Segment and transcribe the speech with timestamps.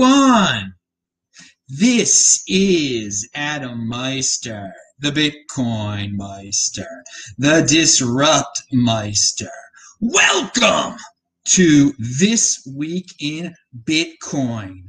[0.00, 0.74] everyone.
[1.66, 6.86] This is Adam Meister, the Bitcoin Meister,
[7.36, 9.50] the Disrupt Meister.
[10.00, 10.98] Welcome
[11.46, 13.52] to This Week in
[13.82, 14.84] Bitcoin.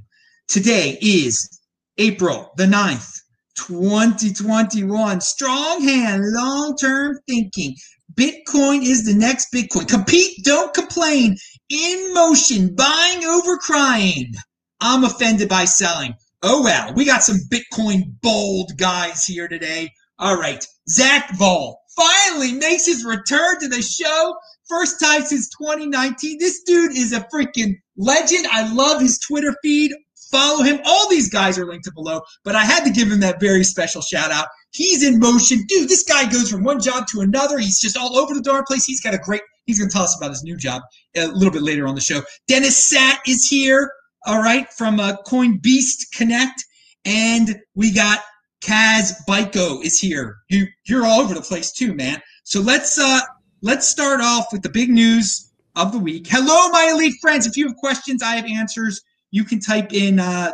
[0.48, 1.60] Today is
[1.98, 3.12] April the 9th,
[3.56, 5.22] 2021.
[5.22, 7.76] Strong hand, long term thinking.
[8.14, 9.88] Bitcoin is the next Bitcoin.
[9.88, 11.36] Compete, don't complain.
[11.70, 14.34] In motion, buying over crying.
[14.82, 16.16] I'm offended by selling.
[16.42, 19.92] Oh well, we got some Bitcoin bold guys here today.
[20.18, 24.36] All right, Zack Voell finally makes his return to the show.
[24.68, 26.38] First time since 2019.
[26.40, 28.48] This dude is a freaking legend.
[28.48, 29.92] I love his Twitter feed.
[30.32, 30.80] Follow him.
[30.86, 34.02] All these guys are linked below, but I had to give him that very special
[34.02, 34.48] shout out.
[34.72, 35.66] He's in motion.
[35.68, 37.58] Dude, this guy goes from one job to another.
[37.58, 38.86] He's just all over the darn place.
[38.86, 40.84] He's got a great, he's going to tell us about his new job
[41.18, 42.22] a little bit later on the show.
[42.48, 43.92] Deniz Saat is here,
[44.26, 46.64] all right, from uh, Coin Beast Connect.
[47.06, 48.20] And we got
[48.62, 50.38] Kaz Bycko is here.
[50.50, 52.22] You, you're all over the place too, man.
[52.44, 53.22] So let's, uh,
[53.62, 56.28] let's start off with the big news of the week.
[56.30, 57.48] Hello, my elite friends.
[57.48, 60.52] If you have questions, I have answers you can type in uh,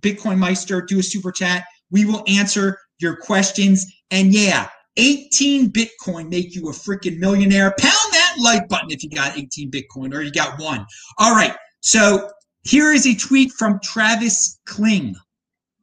[0.00, 1.64] Bitcoin Meister, do a super chat.
[1.90, 3.86] We will answer your questions.
[4.10, 7.74] And yeah, 18 Bitcoin make you a freaking millionaire.
[7.78, 10.84] Pound that like button if you got 18 Bitcoin or you got one.
[11.18, 11.54] All right.
[11.80, 12.30] So
[12.62, 15.14] here is a tweet from Travis Kling.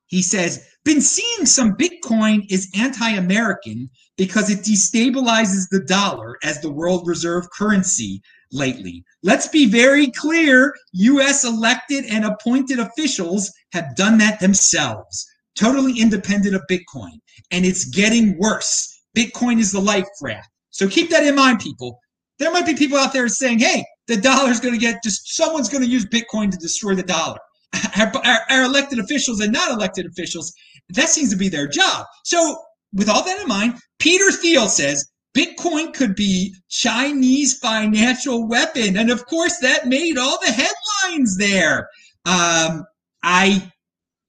[0.08, 6.72] He says, been seeing some Bitcoin is anti-American because it destabilizes the dollar as the
[6.72, 9.04] world reserve currency lately.
[9.24, 15.28] Let's be very clear US elected and appointed officials have done that themselves,
[15.60, 17.20] totally independent of Bitcoin.
[17.52, 19.02] And it's getting worse.
[19.16, 20.50] Bitcoin is the life raft.
[20.70, 22.00] So keep that in mind, people.
[22.40, 25.70] There might be people out there saying, hey, the dollar's going to get just someone's
[25.70, 27.38] going to use Bitcoin to destroy the dollar.
[27.98, 30.54] Our, our, our elected officials and not elected officials,
[30.90, 32.06] that seems to be their job.
[32.24, 32.58] So,
[32.94, 35.06] with all that in mind, Peter Thiel says
[35.38, 38.98] Bitcoin could be Chinese financial weapon.
[38.98, 41.90] And of course, that made all the headlines there.
[42.26, 42.86] Um,
[43.22, 43.72] I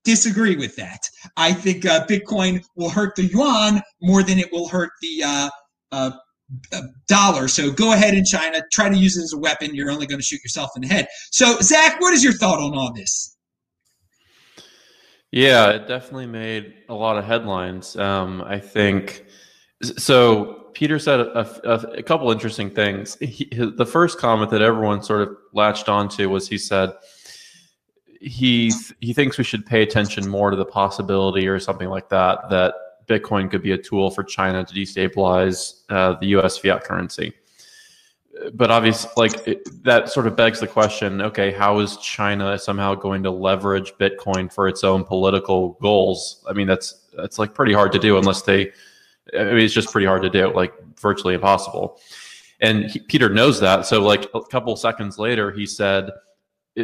[0.04, 1.00] disagree with that.
[1.36, 5.50] I think uh, Bitcoin will hurt the yuan more than it will hurt the uh,
[5.92, 6.10] uh,
[7.06, 7.48] dollar.
[7.48, 9.74] So go ahead in China, try to use it as a weapon.
[9.74, 11.08] You're only going to shoot yourself in the head.
[11.30, 13.36] So, Zack, what is your thought on all this?
[15.30, 17.96] Yeah, it definitely made a lot of headlines.
[17.96, 19.26] Um, I think
[19.82, 20.54] so.
[20.72, 23.16] Peter said a, a, a couple interesting things.
[23.20, 26.92] He, the first comment that everyone sort of latched onto was he said
[28.20, 32.48] he he thinks we should pay attention more to the possibility or something like that
[32.50, 32.74] that
[33.08, 36.58] Bitcoin could be a tool for China to destabilize uh, the U.S.
[36.58, 37.32] fiat currency.
[38.54, 42.94] But obviously, like it, that sort of begs the question: Okay, how is China somehow
[42.94, 46.44] going to leverage Bitcoin for its own political goals?
[46.48, 48.72] I mean, that's that's like pretty hard to do unless they
[49.36, 52.00] I mean, it's just pretty hard to do, like virtually impossible.
[52.60, 53.86] And he, Peter knows that.
[53.86, 56.10] So, like a couple seconds later, he said,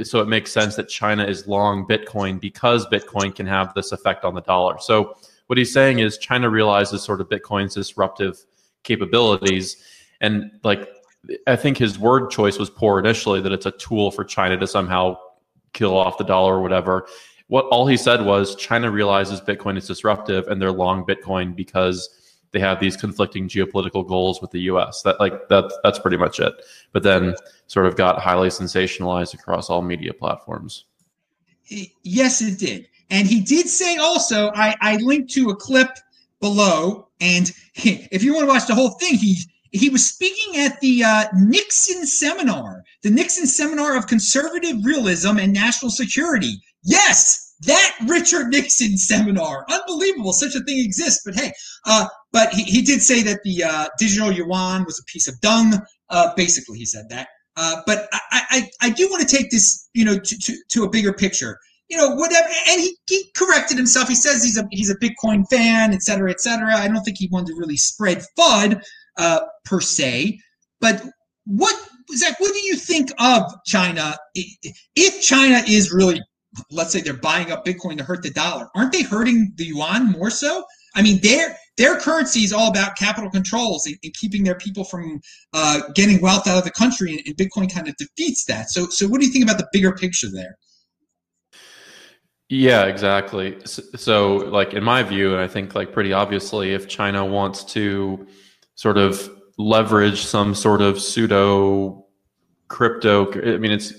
[0.03, 4.25] so it makes sense that China is long Bitcoin because Bitcoin can have this effect
[4.25, 4.77] on the dollar.
[4.81, 8.45] So, what he's saying is China realizes sort of Bitcoin's disruptive
[8.83, 9.77] capabilities.
[10.21, 10.89] And like,
[11.47, 14.67] I think his word choice was poor initially that it's a tool for China to
[14.67, 15.17] somehow
[15.73, 17.07] kill off the dollar or whatever.
[17.49, 22.09] What all he said was China realizes Bitcoin is disruptive and they're long Bitcoin because
[22.53, 25.03] they have these conflicting geopolitical goals with the U.S.
[25.03, 26.55] That like that that's pretty much it.
[26.93, 27.35] But then
[27.67, 30.85] sort of got highly sensationalized across all media platforms.
[32.03, 34.51] Yes, it did, and he did say also.
[34.55, 35.89] I I linked to a clip
[36.41, 39.39] below, and if you want to watch the whole thing, he
[39.71, 45.53] he was speaking at the uh, Nixon seminar, the Nixon seminar of conservative realism and
[45.53, 46.61] national security.
[46.85, 49.65] Yes, that Richard Nixon seminar.
[49.69, 50.33] Unbelievable.
[50.33, 51.23] Such a thing exists.
[51.25, 51.53] But hey,
[51.87, 55.41] uh, but he, he did say that the uh, digital yuan was a piece of
[55.41, 55.75] dung.
[56.11, 57.29] Uh, basically, he said that.
[57.57, 60.85] Uh, but I, I, I do want to take this, you know, to, to, to
[60.85, 61.59] a bigger picture.
[61.89, 62.49] You know, whatever.
[62.69, 64.09] And he, he corrected himself.
[64.09, 66.75] He says he's a he's a Bitcoin fan, et cetera, et cetera.
[66.75, 68.83] I don't think he wanted to really spread FUD
[69.19, 70.39] uh, per se.
[70.81, 71.03] But
[71.45, 71.75] what
[72.17, 74.17] Zack, what do you think of China?
[74.35, 76.21] If China is really
[76.71, 80.11] let's say they're buying up Bitcoin to hurt the dollar, aren't they hurting the yuan
[80.13, 80.65] more so?
[80.95, 84.85] I mean, their their currency is all about capital controls and, and keeping their people
[84.85, 85.21] from
[85.53, 88.71] uh, getting wealth out of the country, and, and Bitcoin kind of defeats that.
[88.71, 90.57] So, so what do you think about the bigger picture there?
[92.51, 93.59] Yeah, exactly.
[93.65, 97.65] So, so, like in my view, and I think like pretty obviously, if China wants
[97.73, 98.27] to
[98.75, 102.05] sort of leverage some sort of pseudo
[102.69, 103.31] crypto.
[103.55, 103.93] I mean, it's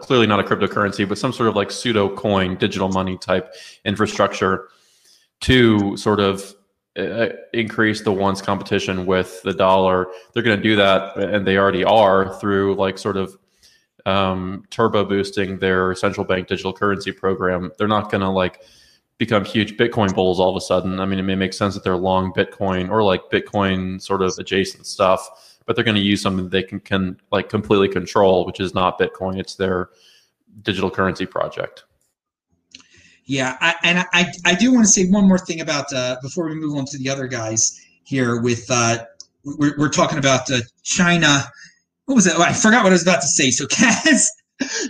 [0.00, 3.52] clearly not a cryptocurrency, but some sort of like pseudo coin, digital money type
[3.84, 4.68] infrastructure
[5.40, 6.54] to sort of
[6.96, 10.06] uh, increase the yuan's competition with the dollar.
[10.32, 13.36] They're going to do that, and they already are through like sort of
[14.06, 17.70] um, turbo boosting their central bank digital currency program.
[17.78, 18.62] They're not going to like
[19.18, 20.98] become huge Bitcoin bulls all of a sudden.
[20.98, 24.34] I mean, it may make sense that they're long Bitcoin or like Bitcoin sort of
[24.38, 28.58] adjacent stuff, but they're going to use something they can, can like completely control, which
[28.58, 29.38] is not Bitcoin.
[29.38, 29.90] It's their
[30.62, 31.84] digital currency project.
[33.24, 36.48] Yeah, I, and I, I do want to say one more thing about uh, before
[36.48, 38.40] we move on to the other guys here.
[38.40, 39.04] With uh,
[39.44, 41.44] we're, we're talking about uh, China.
[42.06, 42.28] What was?
[42.28, 43.50] Oh, I forgot what I was about to say.
[43.50, 44.26] So, Kaz,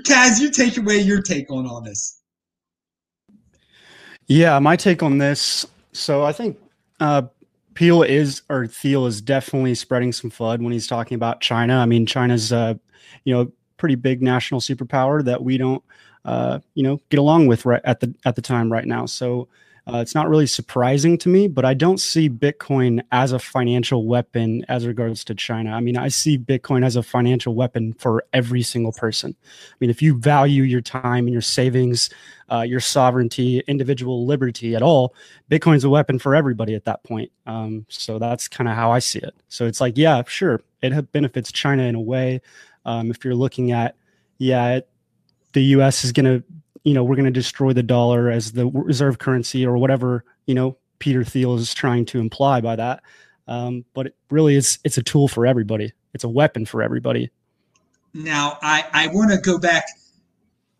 [0.07, 2.21] Kaz, you take away your take on all this.
[4.27, 5.67] Yeah, my take on this.
[5.93, 6.59] So I think
[7.01, 7.23] uh,
[7.75, 11.77] Peel is or Thiel is definitely spreading some FUD when he's talking about China.
[11.79, 12.75] I mean, China's uh,
[13.25, 15.83] you know pretty big national superpower that we don't
[16.25, 19.07] uh, you know get along with right at the at the time right now.
[19.07, 19.49] So
[19.87, 24.07] uh, it's not really surprising to me, but I don't see Bitcoin as a financial
[24.07, 25.73] weapon as regards to China.
[25.73, 29.35] I mean, I see Bitcoin as a financial weapon for every single person.
[29.43, 32.11] I mean, if you value your time and your savings,
[32.51, 35.17] uh, your sovereignty, individual liberty at all,
[35.51, 37.33] Bitcoin's a weapon for everybody at that point.
[37.47, 39.35] Um, so that's kind of how I see it.
[39.49, 42.41] So it's like, yeah, sure, it benefits China in a way.
[42.85, 43.97] Um, if you're looking at,
[44.39, 44.89] yeah, it,
[45.53, 46.05] the U.S.
[46.05, 46.45] is going to
[46.85, 50.55] you know, we're going to destroy the dollar as the reserve currency or whatever, you
[50.55, 53.03] know, Peter Thiel is trying to imply by that.
[53.49, 55.93] Um, but it really it's it's a tool for everybody.
[56.15, 57.31] It's a weapon for everybody.
[58.15, 59.85] Now, I, I want to go back.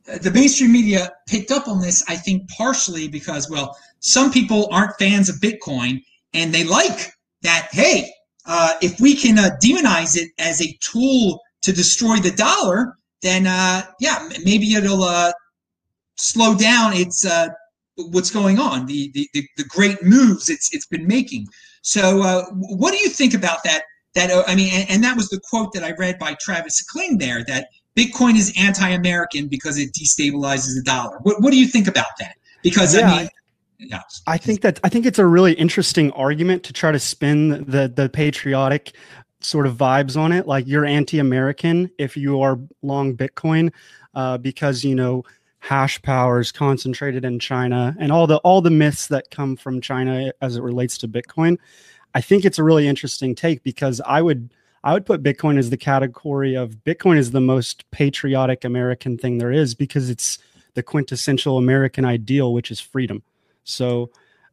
[0.05, 4.99] The mainstream media picked up on this, I think, partially because, well, some people aren't
[4.99, 6.05] fans of Bitcoin
[6.35, 8.11] and they like that, hey,
[8.47, 13.47] uh, if we can uh, demonize it as a tool to destroy the dollar, then
[13.47, 15.33] uh, yeah, maybe it'll uh,
[16.17, 17.49] slow down its uh,
[17.97, 21.47] what's going on, the, the the great moves it's it's been making.
[21.83, 23.83] So, uh, what do you think about that?
[24.15, 26.83] That uh, I mean, and, and, that was the quote that I read by Travis
[26.83, 31.19] Kling there that Bitcoin is anti-American because it destabilizes the dollar.
[31.23, 32.35] What what do you think about that?
[32.63, 33.29] Because yeah, I mean.
[33.85, 34.01] Yeah.
[34.29, 37.93] I think that I think it's a really interesting argument to try to spin the
[37.93, 38.93] the patriotic
[39.43, 40.47] sort of vibes on it.
[40.47, 43.73] Like you're anti-American if you are long Bitcoin,
[44.15, 45.25] uh, because you know
[45.59, 49.81] hash power is concentrated in China and all the all the myths that come from
[49.81, 51.57] China as it relates to Bitcoin.
[52.15, 54.53] I think it's a really interesting take because I would
[54.85, 59.39] I would put Bitcoin as the category of Bitcoin is the most patriotic American thing
[59.39, 60.39] there is because it's
[60.75, 63.23] the quintessential American ideal, which is freedom.
[63.65, 64.11] So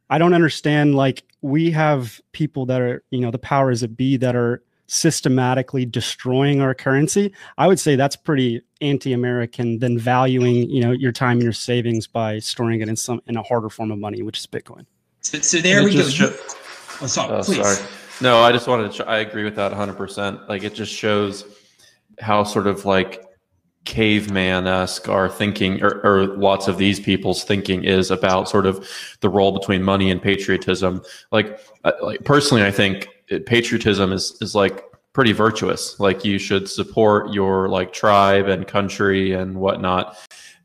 [0.10, 4.18] I don't understand like we have people that are, you know, the powers that be
[4.18, 10.82] that are systematically destroying our currency, I would say that's pretty anti-American than valuing, you
[10.82, 13.92] know, your time and your savings by storing it in some in a harder form
[13.92, 14.86] of money, which is Bitcoin.
[15.22, 16.04] So, so there we go.
[16.04, 16.34] Show,
[17.02, 17.62] oh, sorry, oh, please.
[17.62, 17.90] Sorry.
[18.22, 19.08] No, I just wanted to.
[19.08, 19.94] I agree with that 100.
[19.94, 21.46] percent Like it just shows
[22.20, 23.24] how sort of like
[23.86, 28.88] caveman esque our thinking, or, or, lots of these people's thinking is about sort of
[29.22, 31.02] the role between money and patriotism.
[31.32, 33.08] Like, uh, like personally, I think
[33.46, 34.84] patriotism is is like
[35.14, 36.00] pretty virtuous.
[36.00, 40.18] Like you should support your like tribe and country and whatnot.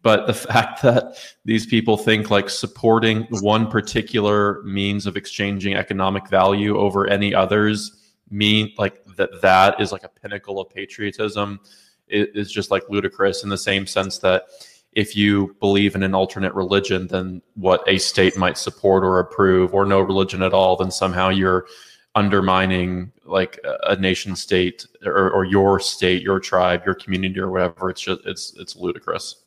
[0.02, 6.28] But the fact that these people think like supporting one particular means of exchanging economic
[6.28, 11.60] value over any others mean like that that is like a pinnacle of patriotism
[12.08, 14.44] is just like ludicrous in the same sense that
[14.92, 19.74] if you believe in an alternate religion than what a state might support or approve
[19.74, 21.66] or no religion at all then somehow you're
[22.14, 27.90] undermining like a nation state or, or your state, your tribe, your community, or whatever.
[27.90, 29.44] It's just it's it's ludicrous.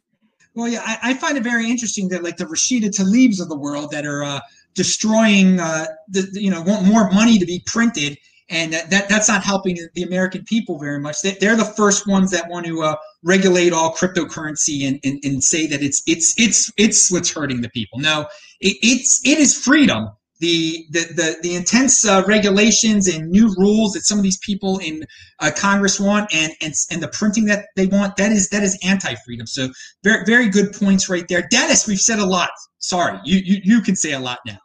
[0.53, 3.57] Well, yeah, I, I find it very interesting that like the Rashida Tlaibs of the
[3.57, 4.39] world that are uh,
[4.73, 8.17] destroying, uh, the, you know, want more money to be printed,
[8.49, 11.21] and that, that that's not helping the American people very much.
[11.21, 15.43] They, they're the first ones that want to uh, regulate all cryptocurrency and, and, and
[15.43, 17.99] say that it's it's it's it's what's hurting the people.
[17.99, 18.21] No,
[18.59, 23.93] it, it's it is freedom the the the, the intense uh, regulations and new rules
[23.93, 25.03] that some of these people in
[25.39, 28.77] uh, Congress want, and and and the printing that they want, that is that is
[28.83, 29.47] anti-freedom.
[29.47, 29.69] So
[30.03, 31.87] very very good points right there, Deniz.
[31.87, 32.49] We've said a lot.
[32.79, 34.59] Sorry, you you you can say a lot now.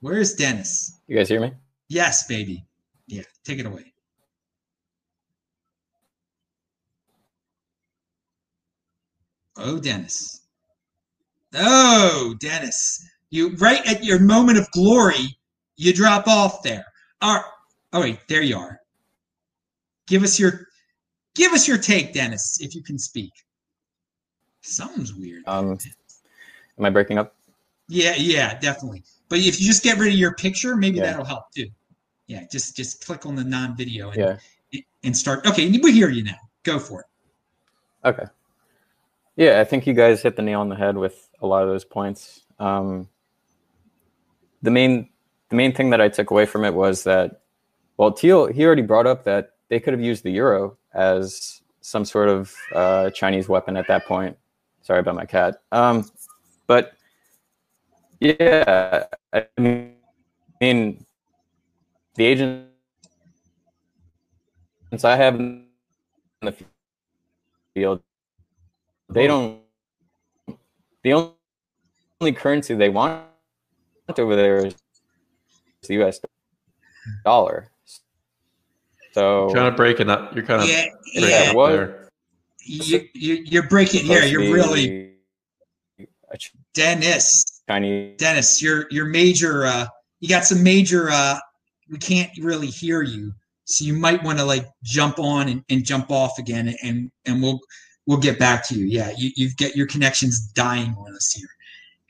[0.00, 0.98] Where is Deniz?
[1.06, 1.52] You guys hear me?
[1.88, 2.64] Yes, baby.
[3.06, 3.92] Yeah, take it away.
[9.56, 10.41] Oh, Deniz.
[11.54, 15.36] Oh, Deniz, you right at your moment of glory,
[15.76, 16.84] you drop off there.
[17.20, 17.44] All right.
[17.92, 18.80] Oh wait, there you are.
[20.06, 20.66] give us your
[21.34, 23.32] give us your take, Deniz, if you can speak.
[24.62, 25.42] Something's weird.
[25.46, 25.76] Um,
[26.78, 27.34] am I breaking up?
[27.88, 29.02] Yeah, yeah, definitely.
[29.28, 31.04] But if you just get rid of your picture, maybe Yeah.
[31.04, 31.68] that'll help too.
[32.28, 34.38] Yeah, just just click on the non-video and,
[34.72, 34.80] Yeah.
[35.04, 35.46] and start.
[35.46, 36.38] Okay, we hear you now.
[36.62, 37.06] Go for it.
[38.08, 38.24] Okay.
[39.36, 41.68] Yeah, I think you guys hit the nail on the head with a lot of
[41.68, 42.42] those points.
[42.58, 43.08] Um,
[44.62, 45.08] the main
[45.50, 47.42] the main thing that I took away from it was that,
[47.96, 52.04] well, Thiel he already brought up that they could have used the euro as some
[52.04, 54.36] sort of uh, Chinese weapon at that point.
[54.82, 55.62] Sorry about my cat.
[55.72, 56.10] Um,
[56.66, 56.92] but
[58.20, 61.04] yeah, I mean,
[62.14, 62.68] the agents
[65.02, 65.66] I have in
[66.40, 66.54] the
[67.74, 68.00] field,
[69.08, 69.61] they don't.
[71.02, 71.32] The only
[72.20, 73.24] only currency they want
[74.16, 74.74] over there is
[75.88, 76.20] the U.S.
[77.24, 77.70] dollar.
[79.12, 80.34] So You're kind of breaking up.
[80.34, 81.50] You're kind of Yeah, breaking yeah.
[81.50, 81.98] up what- there.
[82.64, 84.06] You, you, you're breaking.
[84.06, 85.16] Yeah, supposed to you're really
[85.98, 87.44] be a Ch- Deniz.
[87.68, 88.16] Chinese.
[88.18, 89.66] Deniz, you're you're major.
[89.66, 89.86] Uh,
[90.20, 91.10] you got some major.
[91.10, 91.38] Uh,
[91.90, 93.32] we can't really hear you,
[93.64, 97.42] so you might want to like jump on and, and jump off again, and and
[97.42, 97.58] we'll
[98.06, 98.86] we'll get back to you.
[98.86, 101.48] Yeah, you you've got your connection's dying on us here.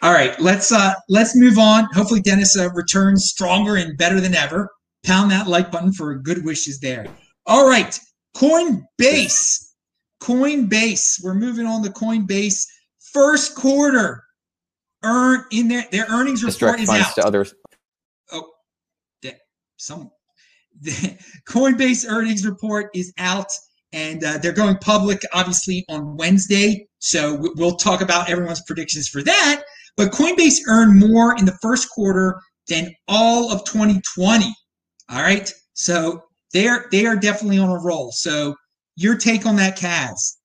[0.03, 1.87] All right, let's uh let's move on.
[1.93, 4.71] Hopefully, Deniz uh, returns stronger and better than ever.
[5.05, 7.07] Pound that like button for good wishes there.
[7.47, 7.99] All right,
[8.37, 9.69] Coinbase.
[10.21, 11.23] Coinbase.
[11.25, 12.65] We're moving on to Coinbase.
[13.13, 14.25] First quarter
[15.05, 17.15] earn in their their earnings report is out.
[17.17, 17.55] to others.
[19.83, 20.13] Some
[20.81, 20.93] the
[21.49, 23.53] Coinbase earnings report is out,
[23.93, 26.87] and uh, they're going public obviously on Wednesday.
[26.99, 29.63] So we- we'll talk about everyone's predictions for that.
[29.97, 34.47] But Coinbase earned more in the first quarter than all of 2020.
[35.11, 36.23] All right, so
[36.53, 38.13] they are they are definitely on a roll.
[38.13, 38.55] So
[38.97, 40.37] your take on that, Kaz?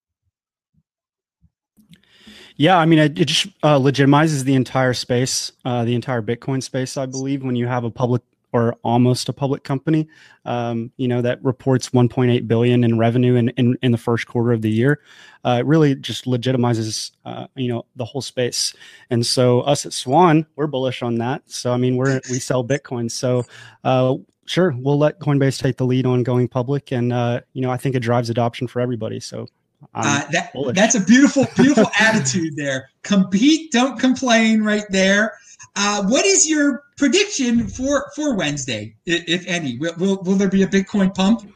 [2.58, 6.62] Yeah, I mean, it, it just uh, legitimizes the entire space, uh, the entire Bitcoin
[6.64, 8.24] space, I believe, when you have a public
[8.54, 10.08] or almost a public company,
[10.46, 14.54] um, you know, that reports 1.8 billion in revenue in, in, in the first quarter
[14.54, 15.02] of the year.
[15.44, 18.74] Uh, it really just legitimizes, uh, you know, the whole space.
[19.10, 21.44] And so us at Swan, we're bullish on that.
[21.46, 23.12] So, I mean, we're, we sell Bitcoin.
[23.12, 23.46] So,
[23.84, 26.92] uh, sure, we'll let Coinbase take the lead on going public.
[26.92, 29.20] And, uh, you know, I think it drives adoption for everybody.
[29.20, 29.48] So,
[29.94, 32.90] Uh, that, that's a beautiful, beautiful attitude there.
[33.04, 35.38] Compete, don't complain, right there.
[35.80, 39.78] Uh, what is your prediction for for Wednesday, if any?
[39.78, 41.56] Will, will, will there be a Bitcoin pump?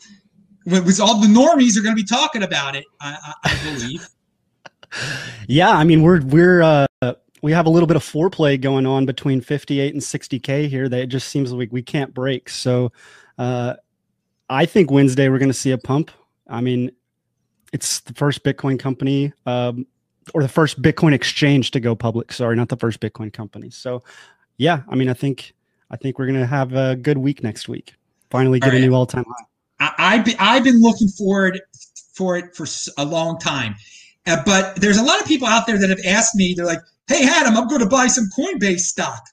[0.68, 4.08] With all the normies are going to be talking about it, I, I, I believe.
[5.48, 6.86] Yeah, I mean we're we're uh
[7.42, 11.00] we have a little bit of foreplay going on between 58 and 60k here that
[11.00, 12.50] it just seems like we can't break.
[12.50, 12.92] So
[13.38, 13.75] uh
[14.50, 16.12] I think Wednesday we're going to see a pump.
[16.50, 16.92] I mean
[17.72, 19.88] it's the first Bitcoin company um
[20.34, 22.32] or the first Bitcoin exchange to go public.
[22.32, 23.70] Sorry, not the first Bitcoin company.
[23.70, 24.04] So
[24.58, 25.54] yeah, I mean I think
[25.90, 27.94] I think we're going to have a good week next week.
[28.30, 29.46] Finally get All a new all-time high.
[29.82, 31.60] I, I've been, I've been looking forward
[32.13, 32.66] for it for
[32.98, 33.75] a long time,
[34.28, 36.54] uh, but there's a lot of people out there that have asked me.
[36.54, 39.24] They're like, "Hey, Adam, I'm going to buy some Coinbase stock."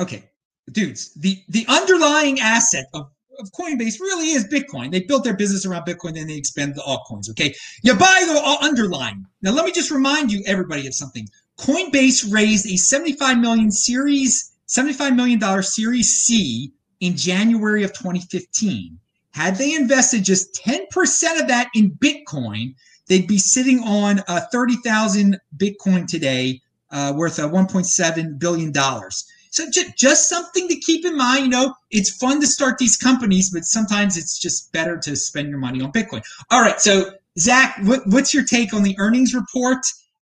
[0.00, 0.24] Okay,
[0.70, 4.90] dudes, the the underlying asset of of Coinbase really is Bitcoin.
[4.90, 7.30] They built their business around Bitcoin, then they expand the altcoins.
[7.30, 9.26] Okay, you buy the underlying.
[9.42, 11.28] Now, let me just remind you, everybody, of something.
[11.58, 18.98] Coinbase raised a 75 million series, 75 million dollar Series C in January of 2015.
[19.30, 22.74] Had they invested just 10% of that in Bitcoin,
[23.06, 29.26] they'd be sitting on uh, 30,000 Bitcoin today, uh, worth uh, 1.7 billion dollars.
[29.56, 31.44] So ju- just something to keep in mind.
[31.44, 35.48] You know, it's fun to start these companies, but sometimes it's just better to spend
[35.48, 36.22] your money on Bitcoin.
[36.50, 39.78] All right, so Zack, what, what's your take on the earnings report,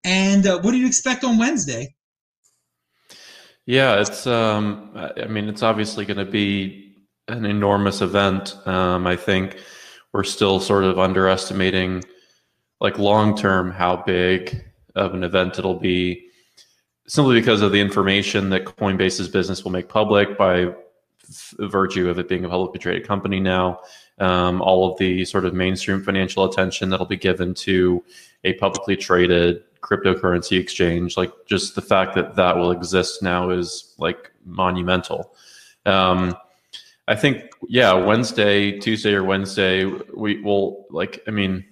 [0.04, 1.94] and uh, what do you expect on Wednesday?
[3.64, 4.26] Yeah, it's.
[4.26, 6.94] Um, I I mean, it's obviously going to be
[7.28, 8.54] an enormous event.
[8.66, 9.56] Um, I think
[10.12, 12.04] we're still sort of underestimating,
[12.82, 14.62] like long term, how big
[14.94, 16.26] of an event it'll be,
[17.06, 20.62] simply because of the information that Coinbase's business will make public by
[21.28, 23.80] f- virtue of it being a publicly traded company now.
[24.18, 28.04] Um, all of the sort of mainstream financial attention that'll be given to
[28.44, 33.94] a publicly traded cryptocurrency exchange like just the fact that that will exist now is
[33.98, 35.34] like monumental
[35.86, 36.34] um
[37.08, 39.84] i think yeah wednesday tuesday or wednesday
[40.16, 41.64] we will like i mean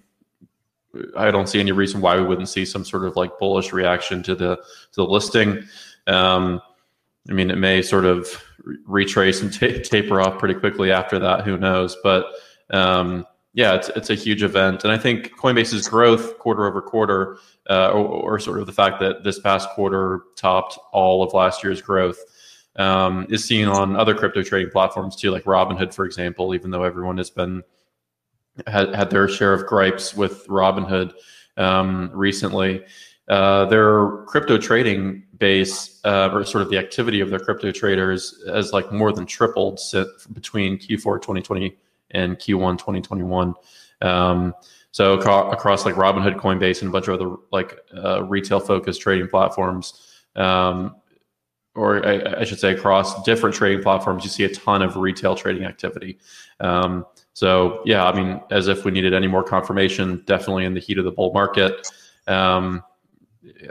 [1.17, 4.23] i don't see any reason why we wouldn't see some sort of like bullish reaction
[4.23, 5.63] to the to the listing
[6.07, 6.61] um
[7.29, 8.43] i mean it may sort of
[8.87, 12.27] retrace and ta taper off pretty quickly after that who knows but
[12.71, 17.39] um yeah, it's it's a huge event, and I think Coinbase's growth quarter over quarter,
[17.69, 21.65] uh, or, or, sort of the fact that this past quarter topped all of last
[21.65, 22.19] year's growth,
[22.77, 26.55] um, is seen on other crypto trading platforms too, like Robinhood, for example.
[26.55, 27.65] Even though everyone has been
[28.67, 31.13] had, had their share of gripes with Robinhood
[31.57, 32.85] um, recently,
[33.29, 38.43] uh, their crypto trading base uh, or sort of the activity of their crypto traders
[38.47, 39.81] has like more than tripled
[40.33, 41.77] between Q4 2020
[42.11, 43.55] and Q1 2021.
[44.03, 44.55] Um,
[44.93, 49.29] so across, like Robinhood, Coinbase, and a bunch of other like uh, retail focused trading
[49.29, 50.97] platforms, um,
[51.77, 55.37] or I, I, should say across different trading platforms, you see a ton of retail
[55.37, 56.19] trading activity.
[56.59, 57.07] Um,
[57.41, 60.99] so yeah, I mean, as if we needed any more confirmation, definitely in the heat
[60.99, 61.89] of the bull market.
[62.27, 62.83] Um,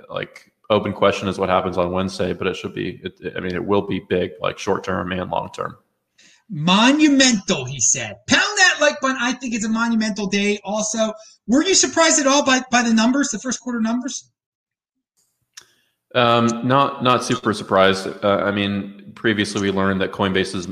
[0.10, 3.00] like open question is what happens on Wednesday, but it should be.
[3.04, 5.78] It, I mean, it will be big, like short term and long term.
[6.50, 8.16] Monumental, he said.
[8.26, 9.18] Pound that like button.
[9.22, 10.60] I think it's a monumental day.
[10.64, 11.14] Also,
[11.46, 14.32] were you surprised at all by by the numbers, the first quarter numbers?
[16.16, 18.08] Um, not not super surprised.
[18.24, 20.68] Uh, I mean, previously we learned that Coinbase's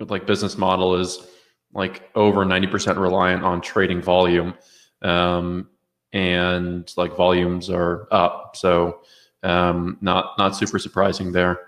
[0.00, 1.29] like business model is
[1.72, 4.54] like over ninety percent reliant on trading volume,
[5.02, 5.68] um,
[6.12, 8.56] and like volumes are up.
[8.56, 9.00] So
[9.42, 11.58] um, not not super surprising there.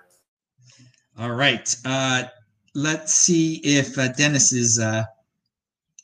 [1.19, 1.75] All right.
[1.85, 2.25] Uh,
[2.75, 4.79] let's see if uh, Deniz is.
[4.79, 5.05] Uh,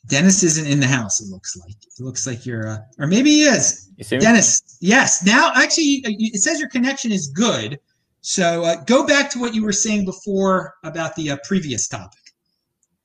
[0.07, 1.21] Deniz isn't in the house.
[1.21, 1.77] It looks like.
[1.99, 3.91] It looks like you're, uh, or maybe he is.
[3.99, 5.25] Deniz, yes.
[5.25, 7.79] Now, actually, uh, it says your connection is good.
[8.21, 12.28] So uh, go back to what you were saying before about the uh, previous topic,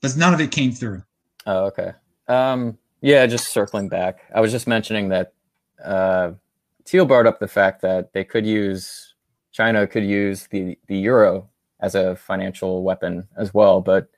[0.03, 1.01] because none of it came through.
[1.45, 1.93] Oh, okay.
[2.27, 4.19] Um, yeah, just circling back.
[4.35, 5.33] I was just mentioning that
[5.81, 6.31] uh,
[6.83, 9.15] Thiel brought up the fact that they could use
[9.53, 13.79] China could use the the euro as a financial weapon as well.
[13.79, 14.09] But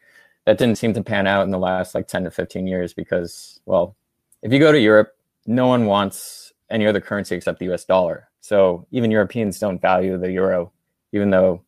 [0.46, 3.60] that didn't seem to pan out in the last like 10 to 15 years because,
[3.68, 3.96] well,
[4.42, 8.30] if you go to Europe, no one wants any other currency except the US dollar.
[8.42, 10.72] So even Europeans don't value the euro,
[11.12, 11.64] even though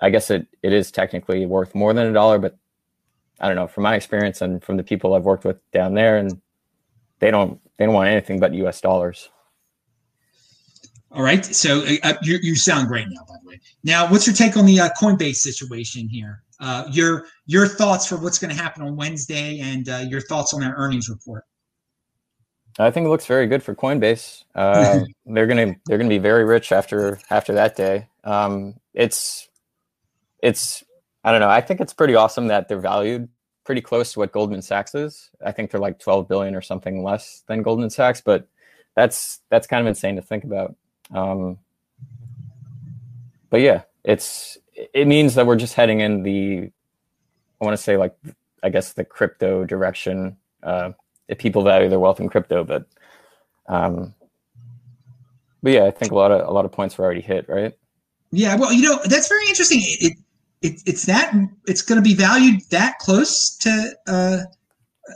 [0.00, 2.38] I guess it, it is technically worth more than a dollar.
[2.38, 2.56] But
[3.40, 6.16] I don't know, from my experience and from the people I've worked with down there,
[6.16, 6.40] and
[7.20, 9.28] they don't they don't want anything but US dollars.
[11.10, 11.44] All right.
[11.44, 13.60] So uh, you, you sound great now, by the way.
[13.82, 16.42] Now, what's your take on the uh, Coinbase situation here?
[16.60, 20.52] Uh, your your thoughts for what's going to happen on Wednesday, and uh, your thoughts
[20.52, 21.44] on their earnings report.
[22.80, 24.44] I think it looks very good for Coinbase.
[24.54, 28.08] Uh, they're gonna they're gonna be very rich after after that day.
[28.24, 29.48] Um, it's
[30.42, 30.82] it's
[31.24, 31.50] I don't know.
[31.50, 33.28] I think it's pretty awesome that they're valued
[33.64, 35.28] pretty close to what Goldman Sachs is.
[35.44, 38.48] I think they're like 12 billion or something less than Goldman Sachs, but
[38.96, 40.74] that's that's kind of insane to think about.
[41.14, 41.58] Um,
[43.50, 44.56] but yeah, it's
[44.94, 46.70] it means that we're just heading in the
[47.60, 48.16] I want to say like
[48.62, 50.38] I guess the crypto direction.
[50.62, 50.92] Uh,
[51.28, 52.86] if people value their wealth in crypto, but
[53.66, 54.14] um,
[55.62, 57.76] but yeah, I think a lot of a lot of points were already hit, right?
[58.30, 59.80] Yeah, well, you know that's very interesting.
[59.82, 60.18] It,
[60.62, 61.34] it it's that
[61.66, 64.38] it's going to be valued that close to uh,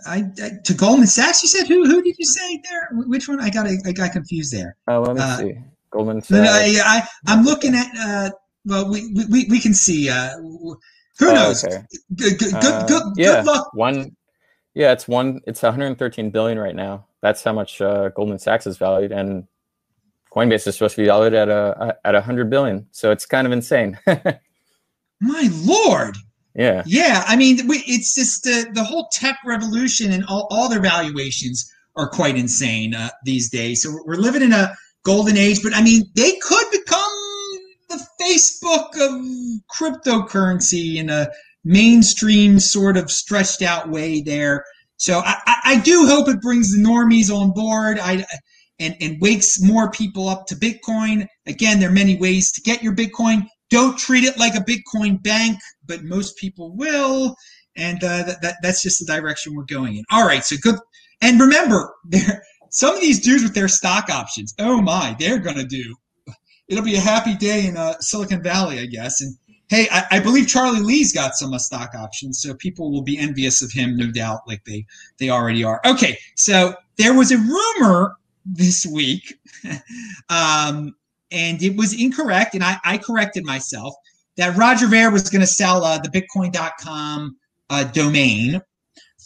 [0.07, 1.43] I, I, to Goldman Sachs.
[1.43, 2.89] You said who who did you say there?
[2.93, 3.41] Which one?
[3.41, 4.77] I got I got confused there.
[4.89, 5.55] Oh, let me uh, see.
[5.91, 6.31] Goldman Sachs.
[6.31, 7.89] No, I, I am looking at.
[7.99, 8.31] Uh,
[8.65, 10.09] well, we, we we can see.
[10.09, 10.79] Uh, who
[11.23, 11.65] oh, knows?
[11.65, 11.83] Okay.
[12.15, 13.75] Good, good, uh, good, yeah, good luck.
[13.75, 14.17] One.
[14.75, 15.41] Yeah, it's one.
[15.47, 17.07] It's 113 billion right now.
[17.21, 19.47] That's how much uh, Goldman Sachs is valued, and
[20.33, 22.87] Coinbase is supposed to be valued at a at 100 billion.
[22.93, 23.99] So it's kind of insane.
[25.23, 26.17] My lord.
[26.55, 26.83] Yeah.
[26.85, 27.25] Yeah.
[27.27, 32.09] I mean, it's just the the whole tech revolution and all, all their valuations are
[32.09, 33.83] quite insane uh, these days.
[33.83, 37.03] So we're living in a golden age, but I mean, they could become
[37.89, 39.25] the Facebook of
[39.75, 41.29] cryptocurrency in a
[41.65, 44.65] mainstream sort of stretched out way there.
[44.97, 47.99] So I, I do hope it brings the normies on board.
[48.01, 48.25] I
[48.81, 51.27] and, and wakes more people up to Bitcoin.
[51.47, 53.47] Again, there are many ways to get your Bitcoin.
[53.73, 57.35] Don't treat it like a Bitcoin bank, but most people will.
[57.75, 60.05] And uh, that, that, that's just the direction we're going in.
[60.11, 60.77] All right, so good.
[61.23, 65.65] And remember, there some of these dudes with their stock options, oh my, they're gonna
[65.65, 65.97] do.
[66.69, 69.23] It'll be a happy day in uh, Silicon Valley, I guess.
[69.23, 69.37] And
[69.69, 73.19] hey, I, I believe Charlie Lee's got some uh, stock options, so people will be
[73.19, 74.85] envious of him, no doubt, like they
[75.19, 75.81] they already are.
[75.87, 79.39] Okay, so there was a rumor this week,
[80.29, 80.95] um,
[81.33, 83.95] and it was incorrect, and I, I corrected myself
[84.37, 87.37] that Roger Ver was going to sell uh, the Bitcoin.com
[87.71, 88.61] uh, domain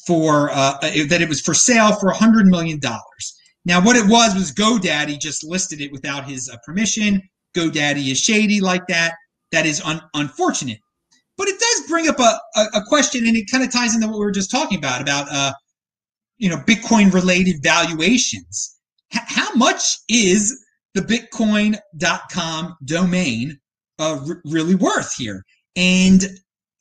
[0.06, 3.34] for uh, that it was for sale for hundred million dollars.
[3.64, 7.20] Now, what it was was GoDaddy just listed it without his uh, permission.
[7.56, 9.14] GoDaddy is shady like that.
[9.50, 10.78] That is un- unfortunate.
[11.36, 14.06] But it does bring up a, a, a question, and it kind of ties into
[14.06, 15.52] what we were just talking about about uh,
[16.38, 18.78] you know Bitcoin related valuations.
[19.12, 20.64] H- how much is
[20.96, 23.58] the Bitcoin.com domain
[23.98, 25.44] uh, r- really worth here?
[25.76, 26.24] And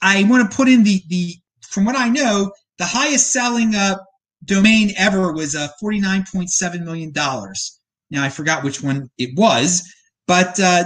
[0.01, 3.97] I want to put in the the from what I know, the highest selling uh,
[4.45, 7.79] domain ever was uh, forty nine point seven million dollars.
[8.09, 9.83] Now I forgot which one it was,
[10.27, 10.85] but uh,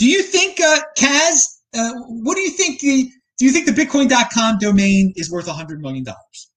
[0.00, 1.42] do you think, uh, Kaz?
[1.76, 5.82] Uh, what do you think the do you think the Bitcoin.com domain is worth hundred
[5.82, 6.50] million dollars?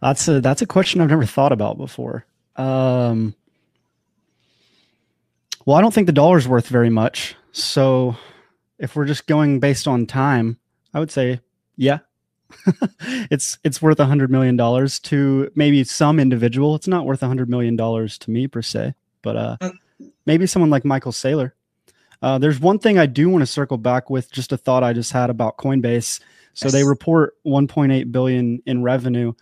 [0.00, 2.24] That's a that's a question I've never thought about before.
[2.54, 3.34] Um,
[5.68, 7.36] well, I don't think the dollar's worth very much.
[7.52, 8.16] So,
[8.78, 10.56] if we're just going based on time,
[10.94, 11.42] I would say,
[11.76, 11.98] yeah,
[13.30, 16.74] it's it's worth a hundred million dollars to maybe some individual.
[16.74, 19.70] It's not worth a hundred million dollars to me per se, but uh, uh
[20.24, 21.52] maybe someone like Michael Saylor.
[22.22, 24.94] Uh, there's one thing I do want to circle back with, just a thought I
[24.94, 26.18] just had about Coinbase.
[26.54, 26.72] So yes.
[26.72, 29.34] they report 1.8 billion in revenue.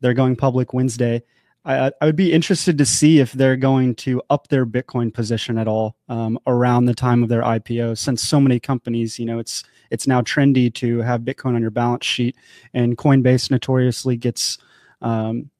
[0.00, 1.24] They're going public Wednesday.
[1.64, 5.58] I, I would be interested to see if they're going to up their Bitcoin position
[5.58, 7.96] at all um, around the time of their IPO.
[7.98, 11.70] Since so many companies, you know, it's it's now trendy to have Bitcoin on your
[11.70, 12.36] balance sheet,
[12.74, 14.58] and Coinbase notoriously gets
[15.02, 15.50] um,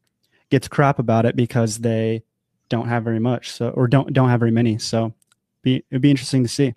[0.51, 2.25] gets crap about it because they
[2.69, 4.79] don't have very much, so or don't don't have very many.
[4.79, 5.15] So,
[5.63, 6.75] be it'd be interesting to see.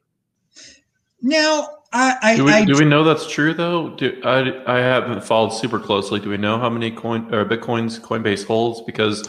[1.22, 3.90] Now, I, I, do, we, I, do we know that's true though?
[3.92, 6.20] Do, I, I haven't followed super closely.
[6.20, 8.82] Do we know how many coin or bitcoins Coinbase holds?
[8.82, 9.28] Because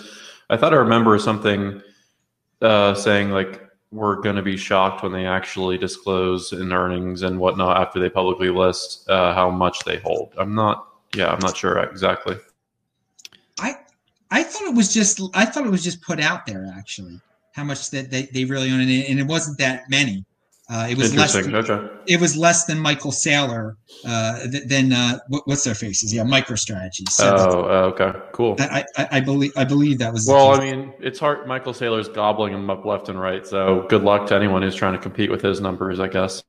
[0.50, 1.80] I thought I remember something
[2.62, 7.38] uh, saying like we're going to be shocked when they actually disclose in earnings and
[7.38, 10.32] whatnot after they publicly list uh, how much they hold.
[10.36, 10.88] I'm not.
[11.14, 12.36] Yeah, I'm not sure exactly.
[13.60, 13.76] I
[14.30, 17.20] I thought it was just I thought it was just put out there actually
[17.52, 20.24] how much that they, they really own it, and it wasn't that many.
[20.68, 21.32] Uh, it was less.
[21.32, 21.88] Than, okay.
[22.08, 23.76] It was less than Michael Saylor.
[24.04, 26.12] Uh, than uh, what, what's their faces?
[26.12, 27.08] Yeah, MicroStrategy.
[27.08, 28.56] So oh, okay, cool.
[28.58, 30.26] I, I, I, believe I believe that was.
[30.26, 31.46] Well, I mean, it's hard.
[31.46, 33.46] Michael Saylor's gobbling them up left and right.
[33.46, 36.00] So good luck to anyone who's trying to compete with his numbers.
[36.00, 36.42] I guess.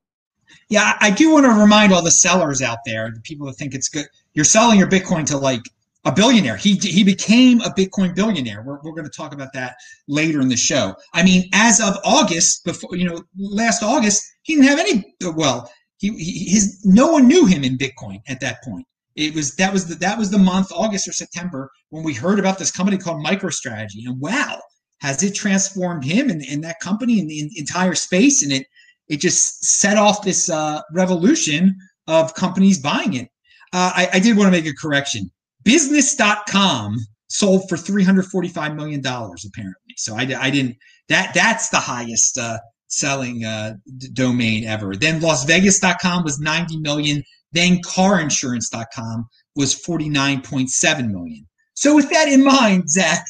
[0.70, 3.76] Yeah, I do want to remind all the sellers out there, the people that think
[3.76, 4.08] it's good.
[4.34, 5.62] You're selling your Bitcoin to like
[6.08, 6.56] a billionaire.
[6.56, 8.64] He he became a Bitcoin billionaire.
[8.66, 9.76] We're, we're going to talk about that
[10.08, 10.96] later in the show.
[11.14, 15.16] I mean, as of August, before you know, last August, he didn't have any.
[15.36, 18.86] Well, he, he his no one knew him in Bitcoin at that point.
[19.18, 22.40] It was that was the that was the month August or September when we heard
[22.40, 24.62] about this company called MicroStrategy, and wow,
[25.02, 28.44] has it transformed him and, and that company and the entire space?
[28.44, 28.66] And it
[29.10, 31.76] it just set off this uh, revolution
[32.08, 33.28] of companies buying it.
[33.74, 35.30] Uh, I, I did want to make a correction
[35.68, 36.96] business.com
[37.28, 39.94] sold for 345 million dollars apparently.
[39.98, 40.78] So I, I didn't
[41.10, 44.96] that that's the highest uh, selling uh, d- domain ever.
[44.96, 47.22] Then lasvegas.com was 90 million.
[47.52, 49.28] Then carinsurance.com
[49.58, 51.46] was 49.7 million.
[51.74, 53.26] So with that in mind zack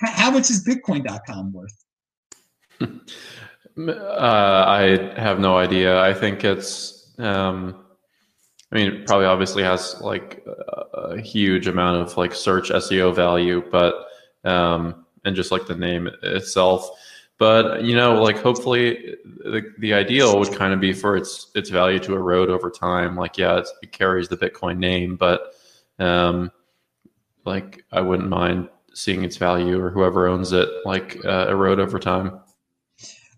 [0.00, 1.84] how much is bitcoin.com worth?
[3.78, 5.98] Uh, i have no idea.
[6.02, 7.76] I think it's um,
[8.72, 13.62] I mean, probably obviously has like a, a huge amount of like search SEO value,
[13.70, 14.06] but
[14.44, 16.88] um, and just like the name itself.
[17.38, 21.70] But you know, like hopefully, the, the ideal would kind of be for its its
[21.70, 23.16] value to erode over time.
[23.16, 25.54] Like, yeah, it carries the Bitcoin name, but
[25.98, 26.52] um,
[27.44, 31.98] like I wouldn't mind seeing its value or whoever owns it like uh, erode over
[31.98, 32.40] time.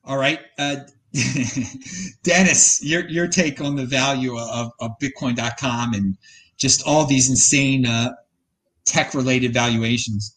[0.05, 0.41] All right.
[0.59, 0.77] Uh,
[2.23, 6.17] Deniz, your your take on the value of, of Bitcoin.com and
[6.57, 8.13] just all these insane uh,
[8.87, 10.37] tech related valuations.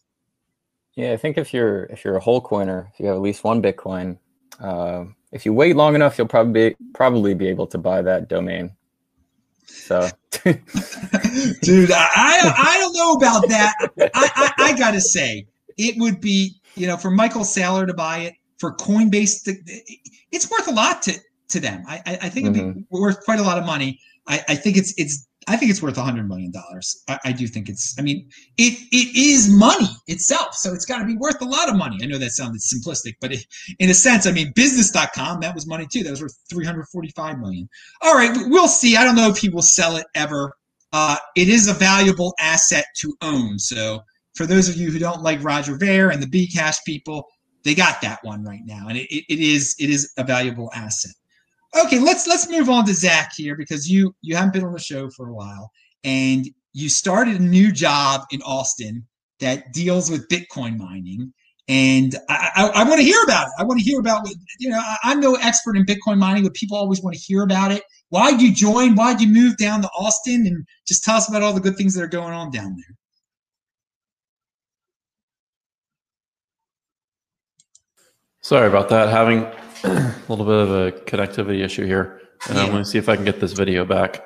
[0.96, 3.46] Yeah, I think if you're if you're a whole coiner, if you have at least
[3.46, 4.18] one Bitcoin,
[4.60, 8.28] uh, if you wait long enough, you'll probably be, probably be able to buy that
[8.28, 8.72] domain.
[9.66, 10.10] So,
[10.44, 13.74] dude, I I don't know about that.
[13.98, 18.20] I, I, I gotta say, it would be you know for Michael Saylor to buy
[18.20, 19.56] it for Coinbase, to,
[20.32, 21.14] it's worth a lot to
[21.50, 21.84] to them.
[21.88, 22.56] I, I think mm-hmm.
[22.56, 23.02] it'd be mm-hmm.
[23.02, 24.00] worth quite a lot of money.
[24.28, 27.04] I, I think it's it's I think it's worth a hundred million dollars.
[27.08, 27.96] I, I, do think it's.
[28.00, 31.70] I mean, it it is money itself, so it's got to be worth a lot
[31.70, 31.98] of money.
[32.02, 33.46] I know that sounded simplistic, but it,
[33.78, 36.04] in a sense, I mean, business.com that was money too.
[36.04, 37.70] That was worth three hundred forty-five million.
[38.02, 38.98] All right, we'll see.
[38.98, 40.58] I don't know if he will sell it ever.
[40.92, 43.60] Uh, it is a valuable asset to own.
[43.60, 44.02] So
[44.36, 47.28] for those of you who don't like Roger Ver and the Bcash people,
[47.66, 51.12] they got that one right now, and it, it, is it is a valuable asset.
[51.84, 54.80] Okay, let's let's move on to Zack here because you you haven't been on the
[54.80, 55.72] show for a while,
[56.04, 59.06] and you started a new job in Austin
[59.40, 61.34] that deals with Bitcoin mining.
[61.68, 63.54] And I, I, I want to hear about it.
[63.58, 66.44] I want to hear about what, you know, I, am no expert in Bitcoin mining,
[66.44, 67.82] but people always want to hear about it.
[68.10, 68.96] Why'd you join?
[68.96, 70.46] Why'd you move down to Austin?
[70.46, 72.96] And just tell us about all the good things that are going on down there.
[78.46, 79.10] Sorry about that.
[79.10, 79.40] Having
[79.84, 82.22] a little bit of a connectivity issue here.
[82.48, 82.64] Um, Yeah.
[82.66, 84.22] Let me see if I can get this video back.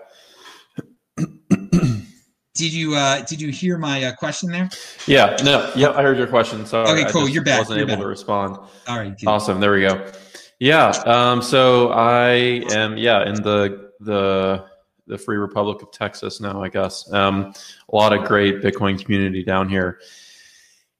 [1.15, 4.67] Did you uh did you hear my uh, question there?
[5.07, 6.65] Yeah, no, yep, I heard your question.
[6.65, 8.03] Sorry, Okay, I cool, you're back, Wasn't you're able back.
[8.03, 8.57] to respond.
[8.89, 9.17] All right.
[9.17, 9.29] good.
[9.29, 9.61] Awesome.
[9.61, 10.11] There we go.
[10.59, 10.89] Yeah.
[11.05, 12.31] Um, so I
[12.71, 14.65] am yeah in the the
[15.07, 16.61] the Free Republic of Texas now.
[16.61, 17.53] I guess um,
[17.87, 20.01] a lot of great Bitcoin community down here,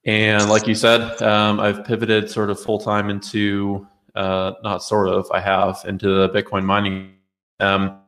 [0.06, 5.10] and like you said, um, I've pivoted sort of full time into uh, not sort
[5.10, 7.14] of I have into the Bitcoin mining.
[7.60, 8.00] Um,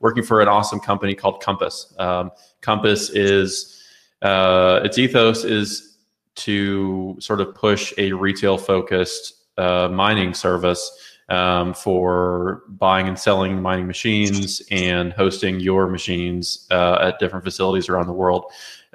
[0.00, 1.94] working for an awesome company called Compass.
[1.98, 3.82] Um, Compass is
[4.22, 5.98] uh, its ethos is
[6.36, 10.90] to sort of push a retail focused uh, mining service
[11.28, 17.88] um, for buying and selling mining machines and hosting your machines uh, at different facilities
[17.88, 18.44] around the world.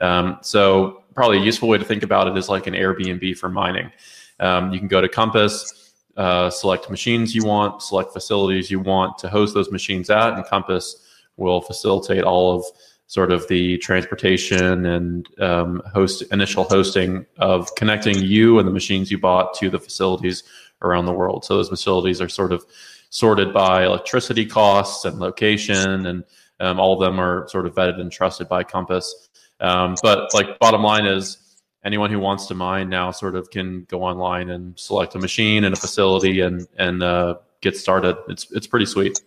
[0.01, 3.49] Um, so, probably a useful way to think about it is like an Airbnb for
[3.49, 3.91] mining.
[4.39, 9.17] Um, you can go to Compass, uh, select machines you want, select facilities you want
[9.17, 11.05] to host those machines at, and Compass
[11.36, 12.63] will facilitate all of
[13.08, 19.12] sort of the transportation and um, host initial hosting of connecting you and the machines
[19.12, 20.43] you bought to the facilities
[20.84, 21.43] around the world.
[21.43, 22.65] So those facilities are sort of
[23.10, 26.23] sorted by electricity costs and location, and
[26.62, 29.28] um, all of them are sort of vetted and trusted by Compass.
[29.59, 31.37] Um, but like bottom line is
[31.83, 35.63] anyone who wants to mine now sort of can go online and select a machine
[35.63, 38.17] and a facility and and uh, get started.
[38.27, 39.19] It's it's pretty sweet.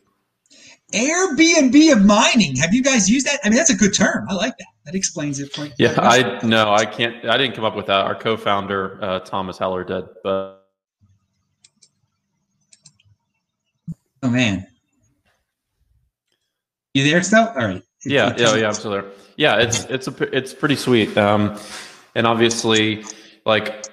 [0.92, 2.56] Airbnb of mining.
[2.56, 3.40] Have you guys used that?
[3.44, 4.26] I mean, that's a good term.
[4.28, 4.66] I like that.
[4.84, 5.54] That explains it.
[5.54, 5.94] Quite, Yeah.
[5.98, 7.24] I no, I can't.
[7.24, 8.04] I didn't come up with that.
[8.04, 10.58] Our co-founder uh, Thomas Heller did, but
[14.22, 14.66] Oh man.
[16.94, 17.48] You there still?
[17.48, 17.82] All right.
[18.04, 19.04] Yeah, yeah, yeah, there.
[19.36, 21.16] Yeah, it's it's a it's pretty sweet.
[21.16, 21.58] Um,
[22.14, 23.04] and obviously,
[23.46, 23.86] like,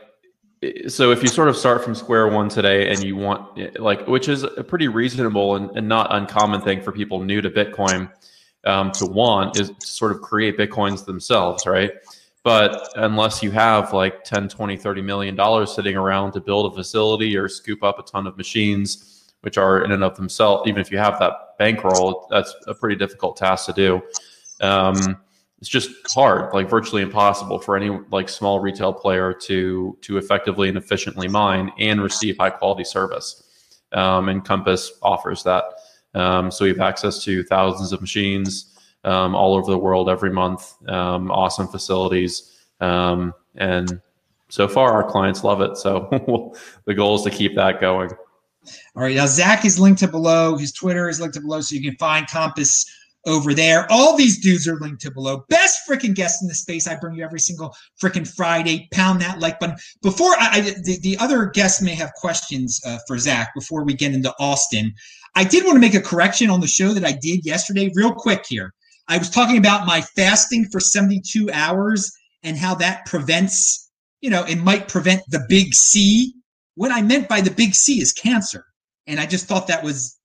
[0.88, 4.28] so if you sort of start from square one today, and you want like, which
[4.28, 8.12] is a pretty reasonable and, and not uncommon thing for people new to Bitcoin
[8.65, 11.91] um, to want, is to sort of create Bitcoins themselves, right?
[12.43, 16.76] But unless you have like 10, 20, 30 million dollars sitting around to build a
[16.76, 20.82] facility or scoop up a ton of machines, which are in and of themselves, even
[20.82, 24.02] if you have that bankroll, that's a pretty difficult task to do.
[24.62, 25.17] Um,
[25.60, 30.69] it's just hard, like virtually impossible for any like small retail player to to effectively
[30.69, 33.43] and efficiently mine and receive high quality service.
[33.91, 35.63] Um, and Compass offers that.
[36.13, 40.32] Um, so we have access to thousands of machines um, all over the world every
[40.32, 40.75] month.
[40.88, 44.02] Um, awesome facilities, um, and
[44.47, 45.78] so far our clients love it.
[45.78, 46.54] So
[46.86, 48.12] the goal is to keep that going.
[48.95, 49.15] All right.
[49.15, 50.58] Now, Zack is linked to below.
[50.58, 52.86] His Twitter is linked to below, so you can find Compass
[53.26, 53.91] over there.
[53.91, 55.45] All these dudes are linked to below.
[55.50, 56.88] Best freaking guest in the space.
[56.88, 58.88] I bring you every single freaking Friday.
[58.91, 59.76] Pound that like button.
[60.02, 63.93] Before I, I the, the other guests may have questions uh, for Zack before we
[63.93, 64.93] get into Austin.
[65.36, 68.13] I did want to make a correction on the show that I did yesterday, real
[68.13, 68.74] quick here.
[69.08, 72.12] I was talking about my fasting for 72 hours
[72.43, 73.91] and how that prevents,
[74.22, 76.34] you know, it might prevent the big C.
[76.80, 78.63] What I meant by the big C is cancer.
[79.06, 80.18] And I just thought that was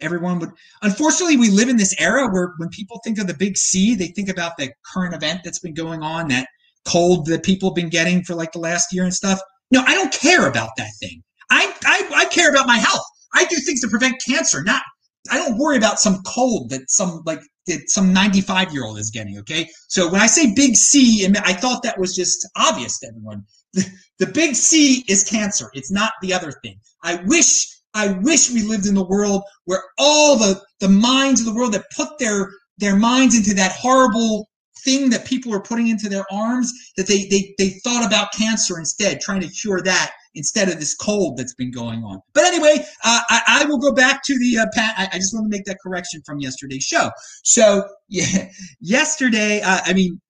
[0.00, 0.50] everyone would
[0.82, 4.08] unfortunately we live in this era where when people think of the big C, they
[4.08, 6.48] think about the current event that's been going on, that
[6.84, 9.38] cold that people have been getting for like the last year and stuff.
[9.70, 11.22] No, I don't care about that thing.
[11.48, 13.04] I I, I care about my health.
[13.32, 14.82] I do things to prevent cancer, not
[15.30, 19.12] I don't worry about some cold that some like that some 95 year old is
[19.12, 19.38] getting.
[19.38, 23.44] Okay, so when I say big C, I thought that was just obvious to everyone.
[24.20, 25.70] The, big C is cancer.
[25.74, 26.78] It's not the other thing.
[27.02, 31.46] I wish I wish we lived in the world where all the the minds of
[31.46, 34.48] the world that put their their minds into that horrible
[34.84, 38.78] thing that people are putting into their arms that they they they thought about cancer
[38.78, 42.20] instead, trying to cure that instead of this cold that's been going on.
[42.34, 44.94] But anyway, uh, I, I will go back to the uh, pat.
[44.96, 47.10] I, I just want to make that correction from yesterday's show.
[47.42, 48.48] So yeah,
[48.80, 50.20] yesterday, uh, I mean,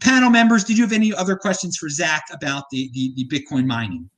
[0.00, 3.66] panel members, did you have any other questions for Zack about the the, the Bitcoin
[3.66, 4.08] mining?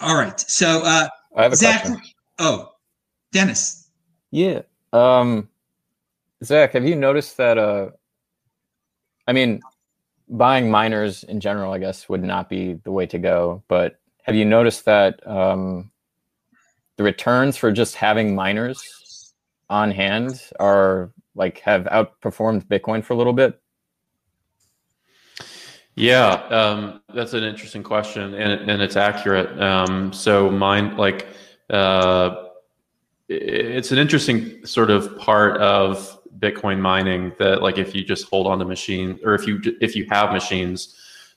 [0.00, 1.82] All right, so uh, I have a Zack.
[1.82, 2.02] question.
[2.38, 2.72] Oh,
[3.32, 3.86] Deniz.
[4.30, 4.62] Yeah.
[4.92, 5.48] Um,
[6.42, 7.58] Zack, have you noticed that?
[7.58, 7.90] Uh,
[9.26, 9.60] I mean,
[10.28, 13.62] buying miners in general, I guess, would not be the way to go.
[13.68, 15.90] But have you noticed that um,
[16.96, 19.32] the returns for just having miners
[19.70, 23.60] on hand are like have outperformed Bitcoin for a little bit?
[25.96, 29.60] Yeah, um, that's an interesting question, and and it's accurate.
[29.60, 31.28] Um, so mine, like,
[31.70, 32.46] uh,
[33.28, 38.48] it's an interesting sort of part of Bitcoin mining that, like, if you just hold
[38.48, 40.96] on to machine, or if you if you have machines,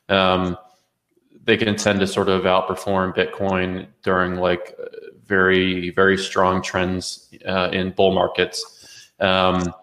[0.09, 0.57] um,
[1.43, 4.75] they can tend to sort of outperform Bitcoin during like
[5.25, 9.11] very very strong trends uh, in bull markets.
[9.19, 9.73] Um,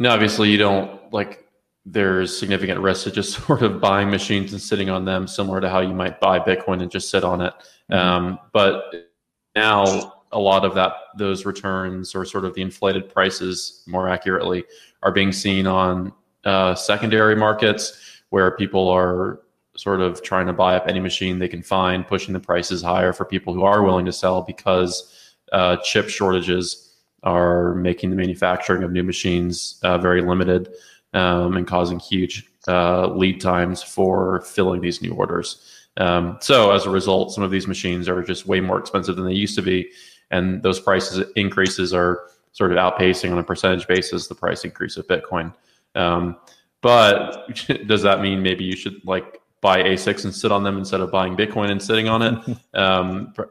[0.00, 1.46] now, obviously, you don't like.
[1.84, 5.68] There's significant risk to just sort of buying machines and sitting on them, similar to
[5.68, 7.52] how you might buy Bitcoin and just sit on it.
[7.90, 7.94] Mm-hmm.
[7.94, 9.12] Um, but
[9.54, 14.64] now, a lot of that those returns or sort of the inflated prices, more accurately,
[15.02, 16.12] are being seen on
[16.44, 19.42] uh, secondary markets where people are
[19.76, 23.12] sort of trying to buy up any machine they can find, pushing the prices higher
[23.12, 26.89] for people who are willing to sell because uh, chip shortages
[27.22, 30.68] are making the manufacturing of new machines uh, very limited
[31.12, 35.86] um, and causing huge uh, lead times for filling these new orders.
[35.96, 39.26] Um, so as a result, some of these machines are just way more expensive than
[39.26, 39.90] they used to be,
[40.30, 44.96] and those prices increases are sort of outpacing on a percentage basis the price increase
[44.96, 45.54] of Bitcoin.
[45.94, 46.36] Um,
[46.80, 47.48] but
[47.86, 51.10] does that mean maybe you should like buy ASICs and sit on them instead of
[51.10, 52.58] buying Bitcoin and sitting on it?
[52.74, 53.42] um, pr-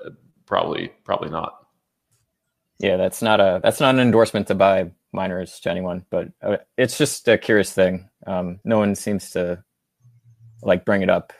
[0.46, 1.59] probably, probably not.
[2.80, 6.58] Yeah, that's not a that's not an endorsement to buy miners to anyone, but uh,
[6.78, 8.10] it's just a curious thing.
[8.26, 9.64] Um, no one seems to
[10.62, 11.34] like bring it up.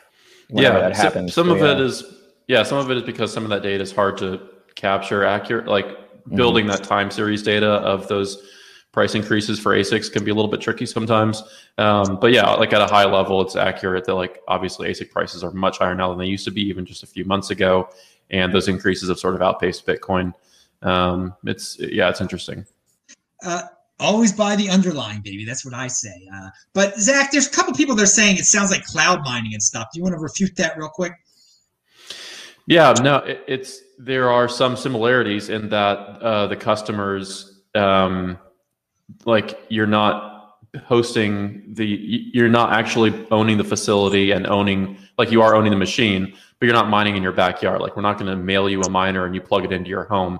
[0.50, 1.34] Yeah, that happens.
[1.34, 1.74] some of yeah.
[1.74, 2.04] it is
[2.48, 4.42] yeah, some of it is because some of that data is hard to
[4.76, 5.68] capture accurate.
[5.68, 6.36] Like mm-hmm.
[6.36, 6.78] building mm-hmm.
[6.78, 8.44] that time series data of those
[8.92, 11.44] price increases for ASICs can be a little bit tricky sometimes.
[11.78, 15.44] Um, but yeah, like at a high level, it's accurate that like obviously ASIC prices
[15.44, 17.90] are much higher now than they used to be even just a few months ago,
[18.32, 20.34] and those increases have sort of outpaced Bitcoin.
[20.82, 22.66] Um, it's yeah, it's interesting.
[23.44, 23.64] Uh,
[24.00, 25.46] always buy the underlying, baby.
[25.46, 26.28] That's what I say.
[26.34, 29.54] Uh, but Zack, there's a couple people that are saying it sounds like cloud mining
[29.54, 29.88] and stuff.
[29.94, 31.14] Do you want to refute that real quick?
[32.68, 38.38] Yeah, no, it, it's there are some similarities in that uh, the customers um,
[39.26, 41.86] like you're not hosting the
[42.34, 46.66] you're not actually owning the facility and owning like you are owning the machine but
[46.68, 49.26] you're not mining in your backyard like we're not going to mail you a miner
[49.26, 50.38] and you plug it into your home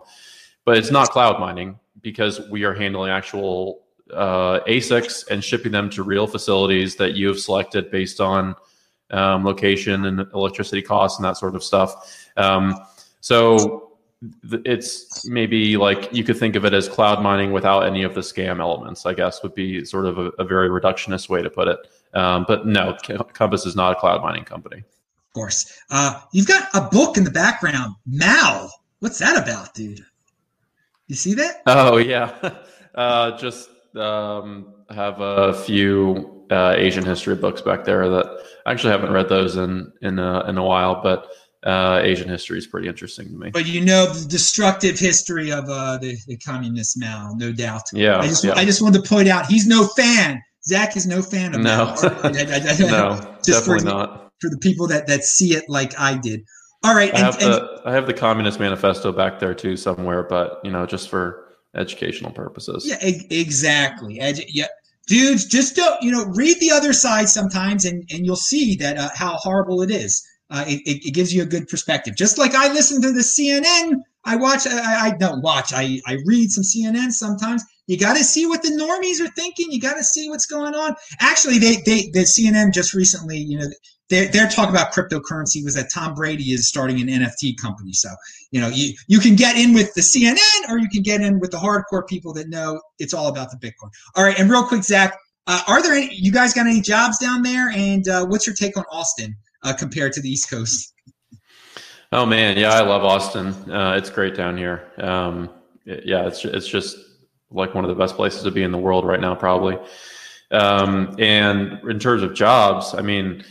[0.70, 3.82] but it's not cloud mining because we are handling actual
[4.14, 8.54] uh, asics and shipping them to real facilities that you have selected based on
[9.10, 12.16] um, location and electricity costs and that sort of stuff.
[12.38, 12.76] Um,
[13.20, 13.94] so
[14.64, 18.22] it's maybe like you could think of it as cloud mining without any of the
[18.22, 21.68] scam elements i guess would be sort of a, a very reductionist way to put
[21.68, 21.80] it.
[22.14, 22.96] Um, but no
[23.34, 24.78] Compass is not a cloud mining company.
[24.78, 25.80] Of course.
[25.90, 27.96] Uh, you've got a book in the background.
[28.06, 30.06] Mao what's that about dude
[31.10, 32.54] you see that oh yeah
[32.96, 38.26] uh, just um, have a few uh, asian history books back there that
[38.66, 41.28] i actually haven't read those in in a, in a while but
[41.64, 43.50] uh, Asian history is pretty interesting to me.
[43.50, 47.84] But you know the destructive history of uh, the, the communist Mao, no doubt.
[47.92, 48.54] Yeah I just yeah.
[48.56, 50.42] I just wanted to point out he's no fan.
[50.66, 54.32] Zack is no fan of no, I, I, no, definitely for, not.
[54.40, 56.46] For the people that that see it like I did.
[56.84, 60.24] All right, I and, have the I have the Communist Manifesto back there too somewhere,
[60.24, 62.86] but you know, just for educational purposes.
[62.88, 64.20] Yeah, exactly.
[64.20, 64.68] Edu- yeah,
[65.08, 68.98] dudes, just don't you know read the other side sometimes, and and you'll see that
[68.98, 72.16] uh, how horrible it is uh, it, it, gives you a good perspective.
[72.16, 76.18] Just like I listen to the CNN, I watch, I, I don't watch, I, I
[76.26, 77.64] read some CNN sometimes.
[77.88, 79.68] You got to see what the normies are thinking.
[79.72, 80.96] You got to see what's going on.
[81.20, 83.68] Actually, they, they, the CNN just recently, you know,
[84.10, 87.94] they're, talking about cryptocurrency was that Tom Brady is starting an NFT company.
[87.94, 88.10] So,
[88.52, 91.40] you know, you, you can get in with the CNN or you can get in
[91.40, 93.90] with the hardcore people that know it's all about the Bitcoin.
[94.16, 94.38] All right.
[94.40, 97.70] And real quick, Zack, uh, are there any, you guys got any jobs down there?
[97.70, 99.36] And uh, what's your take on Austin?
[99.64, 100.94] uh, compared to the East Coast.
[102.12, 103.48] Oh man, yeah, I love Austin.
[103.72, 104.92] Uh, it's great down here.
[104.98, 105.50] Um,
[105.86, 106.98] yeah, it's it's just
[107.52, 109.78] like one of the best places to be in the world right now, probably.
[110.52, 113.44] Um, and in terms of jobs, I mean,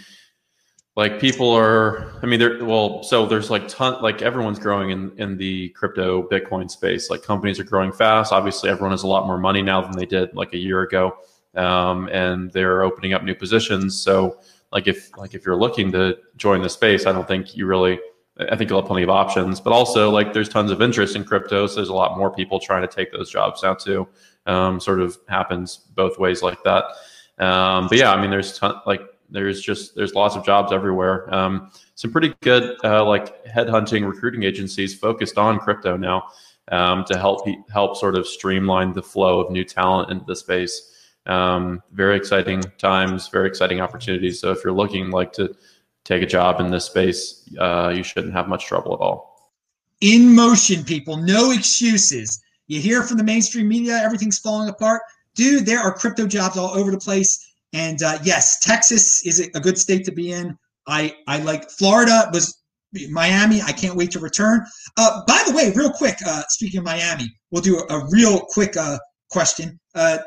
[0.98, 2.12] like people are.
[2.24, 2.64] I mean, there.
[2.64, 4.02] Well, so there's like ton.
[4.02, 7.08] Like everyone's growing in in the crypto Bitcoin space.
[7.08, 8.32] Like companies are growing fast.
[8.32, 11.16] Obviously, everyone has a lot more money now than they did like a year ago,
[11.54, 13.96] um, and they're opening up new positions.
[14.02, 14.40] So
[14.72, 18.00] like if like if you're looking to join the space, I don't think you really.
[18.50, 21.22] I think you'll have plenty of options, but also like there's tons of interest in
[21.22, 24.08] crypto, so there's a lot more people trying to take those jobs now too.
[24.46, 26.84] Um, sort of happens both ways like that.
[27.38, 29.00] Um, but yeah, I mean, there's ton, like
[29.30, 31.32] there's just there's lots of jobs everywhere.
[31.34, 36.28] Um, some pretty good uh, like headhunting recruiting agencies focused on crypto now
[36.70, 40.94] um, to help help sort of streamline the flow of new talent into the space.
[41.26, 44.40] Um, very exciting times, very exciting opportunities.
[44.40, 45.54] So if you're looking like to
[46.04, 49.52] take a job in this space, uh, you shouldn't have much trouble at all.
[50.00, 52.40] In motion, people, no excuses.
[52.66, 55.02] You hear from the mainstream media, everything's falling apart.
[55.34, 57.47] Dude, there are crypto jobs all over the place.
[57.72, 60.56] And uh, yes, Texas is a good state to be in.
[60.86, 62.58] I I like Florida was
[63.10, 63.60] Miami.
[63.62, 64.64] I can't wait to return.
[64.96, 68.40] Uh, by the way, real quick, uh, speaking of Miami, we'll do a, a real
[68.40, 68.98] quick uh,
[69.30, 69.78] question.
[69.94, 70.18] Uh,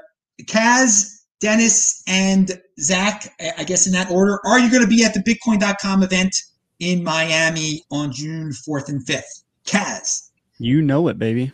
[0.44, 5.14] Kaz, Deniz, and Zack, I guess in that order, are you going to be at
[5.14, 6.36] the Bitcoin.com event
[6.80, 9.44] in Miami on June 4th and 5th?
[9.66, 10.30] Kaz.
[10.60, 11.52] You know it, baby.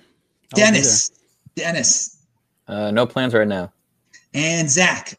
[0.53, 1.11] I'll Deniz.
[1.55, 2.17] Deniz.
[2.67, 3.71] Uh, no plans right now.
[4.33, 5.17] And Zack.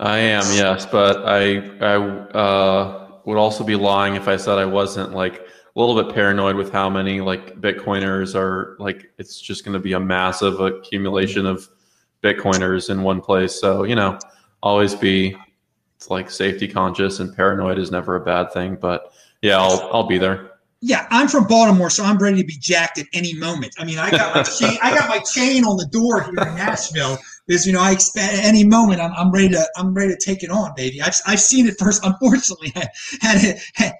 [0.00, 4.64] I am, yes, but I I uh, would also be lying if I said I
[4.64, 5.40] wasn't like
[5.76, 9.80] a little bit paranoid with how many like Bitcoiners are like it's just going to
[9.80, 11.68] be a massive accumulation of
[12.22, 13.60] Bitcoiners in one place.
[13.60, 14.18] So you know,
[14.62, 15.36] always be
[15.96, 18.76] it's like safety conscious and paranoid is never a bad thing.
[18.76, 20.52] But yeah, I'll I'll be there.
[20.80, 23.74] Yeah, I'm from Baltimore, so I'm ready to be jacked at any moment.
[23.80, 26.54] I mean, I got my chain, I got my chain on the door here in
[26.54, 27.18] Nashville.
[27.48, 30.42] Is you know, I expect any moment I'm, I'm ready to I'm ready to take
[30.42, 31.00] it on, baby.
[31.00, 32.04] I've, I've seen it first.
[32.08, 32.88] Unfortunately, had,
[33.20, 33.94] had, had,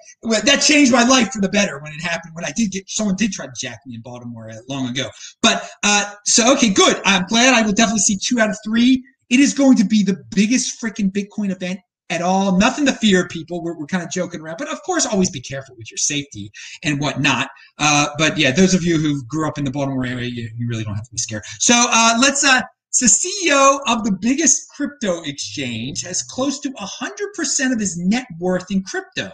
[0.45, 2.35] that changed my life for the better when it happened.
[2.35, 5.09] When I did get someone did try to jack me in Baltimore uh, long ago.
[5.43, 7.01] But uh, so okay, good.
[7.05, 7.55] I'm glad.
[7.55, 9.03] I will definitely see two out of three.
[9.31, 11.81] It is going to be the biggest freaking Bitcoin event
[12.11, 12.59] at all.
[12.59, 13.63] Nothing to fear, people.
[13.63, 16.51] We're, we're kind of joking around, but of course, always be careful with your safety
[16.83, 17.49] and whatnot.
[17.79, 20.69] Uh, but yeah, those of you who grew up in the Baltimore area, you, you
[20.69, 21.45] really don't have to be scared.
[21.59, 22.45] So uh, let's.
[22.45, 28.27] Uh, so CEO of the biggest crypto exchange has close to 100% of his net
[28.39, 29.31] worth in crypto.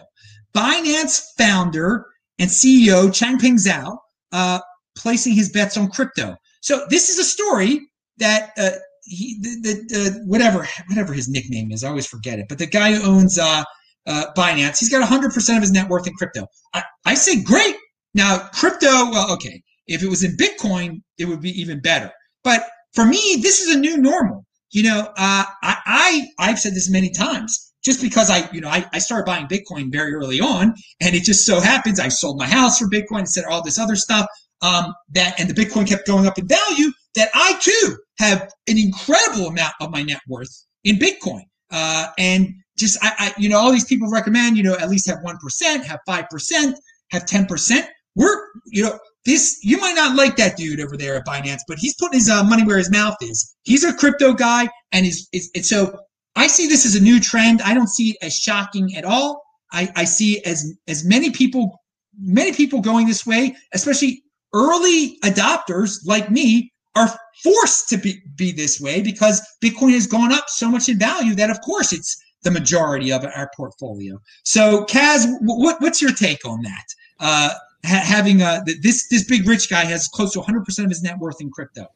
[0.53, 2.05] Binance founder
[2.39, 3.97] and CEO Changpeng Zhao
[4.31, 4.59] uh,
[4.97, 6.35] placing his bets on crypto.
[6.61, 7.81] So this is a story
[8.17, 8.71] that uh,
[9.03, 12.47] he the, the, the, whatever whatever his nickname is, I always forget it.
[12.49, 13.63] But the guy who owns uh,
[14.07, 16.47] uh, Binance, he's got 100 percent of his net worth in crypto.
[16.73, 17.75] I, I say great.
[18.13, 22.11] Now crypto, well, okay, if it was in Bitcoin, it would be even better.
[22.43, 24.45] But for me, this is a new normal.
[24.71, 27.73] You know, uh, I, I I've said this many times.
[27.83, 31.23] Just because I, you know, I, I started buying Bitcoin very early on, and it
[31.23, 34.25] just so happens I sold my house for Bitcoin and said all this other stuff.
[34.61, 36.91] Um, that and the Bitcoin kept going up in value.
[37.13, 41.43] That I too have an incredible amount of my net worth in Bitcoin.
[41.71, 45.07] Uh, and just, I, I, you know, all these people recommend, you know, at least
[45.07, 46.73] have 1%, have 5%,
[47.11, 47.87] have 10%.
[48.15, 51.79] We're, you know, this, you might not like that dude over there at Binance, but
[51.79, 53.55] he's putting his uh, money where his mouth is.
[53.63, 54.69] He's a crypto guy.
[54.91, 55.99] And is, and so
[56.35, 57.61] I see this as a new trend.
[57.63, 59.41] I don't see it as shocking at all.
[59.71, 61.81] I, I see as, as many people,
[62.19, 64.23] many people going this way, especially
[64.53, 67.09] early adopters like me are
[67.43, 71.35] forced to be, be this way because Bitcoin has gone up so much in value
[71.35, 74.17] that, of course, it's the majority of our portfolio.
[74.43, 76.85] So, Kaz, what, what's your take on that?
[77.19, 77.49] Uh,
[77.85, 81.03] ha- having a, this this big rich guy has close to 100 percent of his
[81.03, 81.87] net worth in crypto.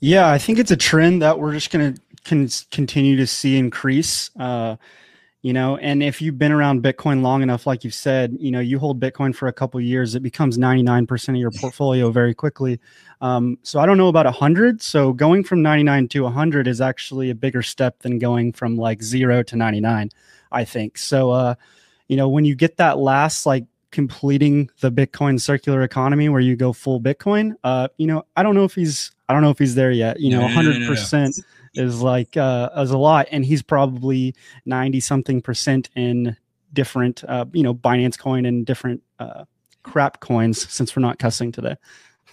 [0.00, 3.56] Yeah, I think it's a trend that we're just going to con- continue to see
[3.56, 4.30] increase.
[4.38, 4.76] Uh,
[5.46, 8.58] you know and if you've been around bitcoin long enough like you've said you know
[8.58, 12.80] you hold bitcoin for a couple years it becomes 99% of your portfolio very quickly
[13.20, 17.30] um, so i don't know about 100 so going from 99 to 100 is actually
[17.30, 20.10] a bigger step than going from like 0 to 99
[20.50, 21.54] i think so uh,
[22.08, 23.66] you know when you get that last like
[23.96, 28.54] completing the bitcoin circular economy where you go full bitcoin uh, you know i don't
[28.54, 31.42] know if he's i don't know if he's there yet you know 100%
[31.76, 34.34] is like uh, is a lot, and he's probably
[34.64, 36.36] ninety something percent in
[36.72, 39.44] different, uh, you know, Binance Coin and different uh,
[39.82, 40.68] crap coins.
[40.70, 41.76] Since we're not cussing today.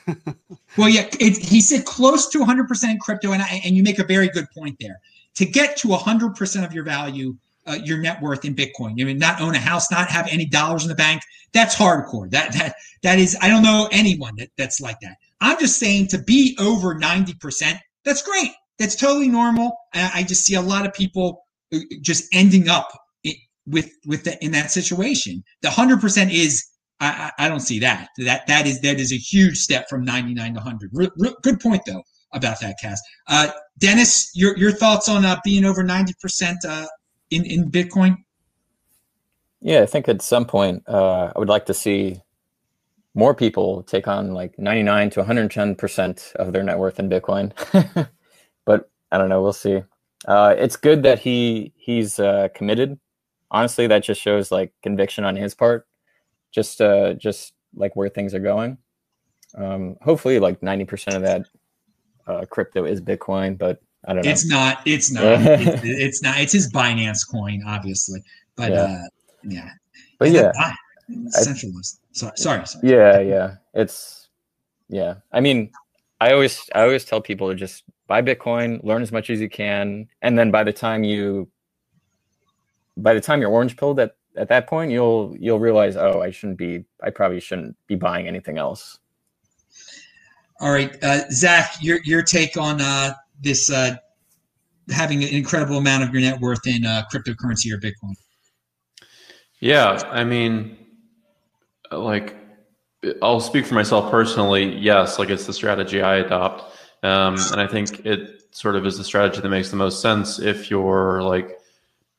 [0.77, 4.03] well, yeah, it, he said close to 100% crypto, and I, and you make a
[4.03, 4.99] very good point there.
[5.35, 7.35] To get to 100% of your value,
[7.65, 10.45] uh, your net worth in Bitcoin, I mean, not own a house, not have any
[10.45, 11.21] dollars in the bank,
[11.53, 12.29] that's hardcore.
[12.31, 15.15] That that that is, I don't know anyone that, that's like that.
[15.41, 18.51] I'm just saying to be over 90%, that's great.
[18.79, 19.77] That's totally normal.
[19.93, 22.89] And I just see a lot of people uh, just ending up
[23.65, 25.43] with with the, in that situation.
[25.61, 26.65] The hundred percent is
[26.99, 28.09] I, I, don't see that.
[28.17, 30.91] That that is that is a huge step from ninety nine to hundred.
[31.41, 32.03] good point though
[32.33, 32.97] about that, Kaz.
[33.27, 33.49] Uh,
[33.79, 36.87] Deniz, your your thoughts on uh, being over ninety percent uh,
[37.33, 38.17] in in Bitcoin?
[39.61, 42.21] Yeah, I think at some point uh, I would like to see
[43.15, 47.51] more people take on like 99 to 110% of their net worth in Bitcoin.
[48.65, 49.41] but I don't know.
[49.41, 49.83] We'll see.
[50.27, 52.99] Uh, it's good that he he's uh, committed.
[53.51, 55.87] Honestly, that just shows like conviction on his part.
[56.51, 58.77] Just uh, just like where things are going.
[59.55, 61.45] Um, hopefully, like ninety percent of that
[62.25, 64.31] uh, crypto is Bitcoin, but I don't know.
[64.31, 64.81] It's not.
[64.85, 65.23] It's not.
[65.41, 66.39] it's, it's, not.
[66.39, 68.21] It's his Binance coin, obviously.
[68.55, 69.03] But yeah, uh,
[69.43, 69.69] yeah.
[70.19, 70.51] But yeah,
[71.27, 71.99] centralized.
[72.11, 72.89] Sorry, sorry, sorry.
[72.89, 73.55] Yeah, yeah.
[73.73, 74.27] It's
[74.89, 75.15] yeah.
[75.31, 75.71] I mean,
[76.19, 79.49] I always I always tell people to just buy Bitcoin, learn as much as you
[79.49, 81.49] can, and then by the time you
[82.97, 86.31] by the time you're orange pilled at, at that point, you'll you'll realize, oh, I
[86.31, 86.85] shouldn't be.
[87.01, 88.99] I probably shouldn't be buying anything else.
[90.59, 93.95] All right, uh, Zack, your your take on uh, this uh,
[94.89, 98.15] having an incredible amount of your net worth in uh, cryptocurrency or Bitcoin?
[99.59, 100.77] Yeah, I mean,
[101.91, 102.35] like,
[103.21, 104.77] I'll speak for myself personally.
[104.77, 108.97] Yes, like it's the strategy I adopt, um, and I think it sort of is
[108.97, 111.57] the strategy that makes the most sense if you're like,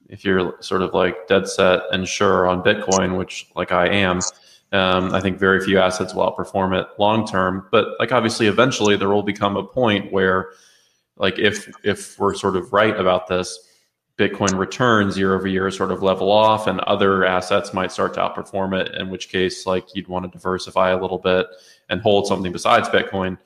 [0.08, 4.20] if you're sort of like dead set and sure on Bitcoin, which like I am.
[4.72, 8.96] Um, I think very few assets will outperform it long term, but like obviously, eventually
[8.96, 10.48] there will become a point where,
[11.16, 13.70] like if if we're sort of right about this,
[14.18, 18.20] Bitcoin returns year over year sort of level off, and other assets might start to
[18.20, 18.94] outperform it.
[18.94, 21.46] In which case, like you'd want to diversify a little bit
[21.88, 23.38] and hold something besides Bitcoin.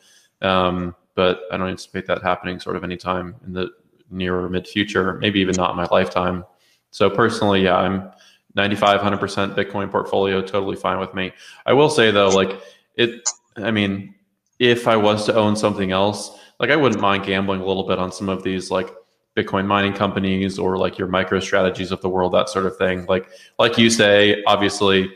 [0.42, 3.70] Um, but I don't anticipate that happening sort of anytime in the
[4.10, 6.44] near or mid future, maybe even not in my lifetime.
[6.90, 8.10] So personally, yeah, I'm
[8.54, 11.32] 95, 100% Bitcoin portfolio, totally fine with me.
[11.66, 12.60] I will say though, like
[12.94, 14.14] it, I mean,
[14.58, 17.98] if I was to own something else, like I wouldn't mind gambling a little bit
[17.98, 18.90] on some of these like
[19.36, 23.06] Bitcoin mining companies or like your MicroStrategies of the world, that sort of thing.
[23.06, 23.28] Like,
[23.58, 25.12] like you say, obviously,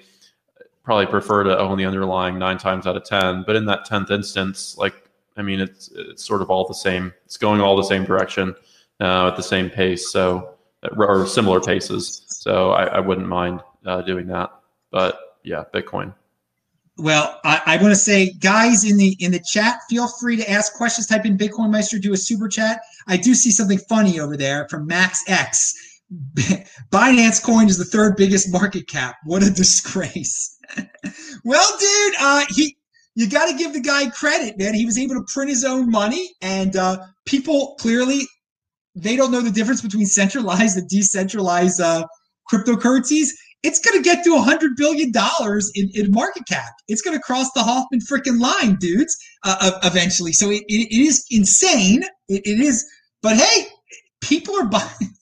[0.84, 3.42] probably prefer to own the underlying nine times out of ten.
[3.46, 4.94] But in that tenth instance, like,
[5.36, 7.12] I mean, it's it's sort of all the same.
[7.24, 8.54] It's going all the same direction
[9.00, 10.54] uh, at the same pace, so
[10.96, 12.22] or similar paces.
[12.28, 14.50] So I, I wouldn't mind uh, doing that.
[14.90, 16.14] But yeah, Bitcoin.
[16.98, 20.50] Well, I, I want to say, guys in the in the chat, feel free to
[20.50, 21.06] ask questions.
[21.06, 22.80] Type in Bitcoin Meister, do a super chat.
[23.08, 25.74] I do see something funny over there from Max X.
[26.92, 29.16] Binance Coin is the third biggest market cap.
[29.24, 30.58] What a disgrace.
[31.44, 32.76] well, dude, uh, he
[33.14, 34.74] you got to give the guy credit, man.
[34.74, 38.26] He was able to print his own money, and uh, people clearly
[38.94, 42.06] they don't know the difference between centralized and decentralized uh,
[42.52, 43.28] cryptocurrencies
[43.62, 46.72] it's going to get to a hundred billion dollars in, in market cap.
[46.88, 50.32] It's going to cross the Hoffman freaking line, dudes, uh, eventually.
[50.32, 52.02] So it, it, it is insane.
[52.28, 52.84] It, it is,
[53.22, 53.66] but hey,
[54.20, 55.14] people are buying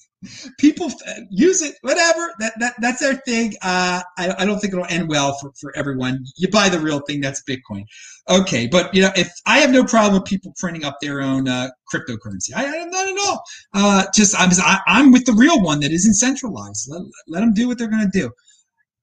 [0.59, 0.93] people
[1.31, 2.33] use it, whatever.
[2.39, 3.55] That, that that's their thing.
[3.63, 6.25] Uh, I, I don't think it'll end well for, for everyone.
[6.37, 7.85] You buy the real thing, that's Bitcoin.
[8.29, 11.49] Okay, but you know, if I have no problem with people printing up their own
[11.49, 13.43] uh, cryptocurrency, I, I not at all.
[13.75, 16.89] Uh, just I'm I, I'm with the real one that isn't centralized.
[16.91, 18.31] Let, let them do what they're going to do.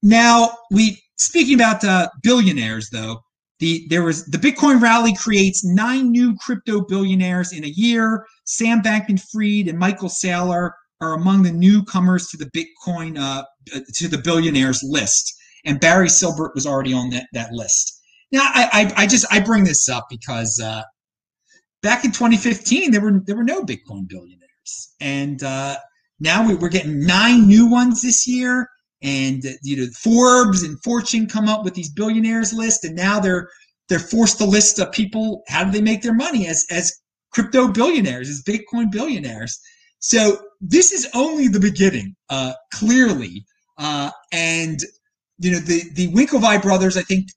[0.04, 3.22] Now we speaking about uh, billionaires though.
[3.60, 8.24] The, there was the Bitcoin rally creates nine new crypto billionaires in a year.
[8.44, 13.44] Sam Bankman-Fried and Michael Saylor are among the newcomers to the Bitcoin uh,
[13.96, 15.36] to the billionaires list,
[15.66, 18.02] and Barry Silbert was already on that that list.
[18.32, 20.84] Now, I I, I just I bring this up because uh,
[21.82, 25.78] back in 2015 there were there were no Bitcoin billionaires, and uh,
[26.20, 28.70] now we, we're getting nine new ones this year.
[29.04, 33.48] And you know, Forbes and Fortune come up with these billionaires list, and now they're
[33.90, 35.44] they're forced to list of people.
[35.48, 36.92] How do they make their money as as
[37.32, 39.60] crypto billionaires, as Bitcoin billionaires?
[40.00, 43.46] So this is only the beginning, uh, clearly.
[43.78, 44.80] Uh, and
[45.40, 47.28] you know the the Winklevii brothers, I think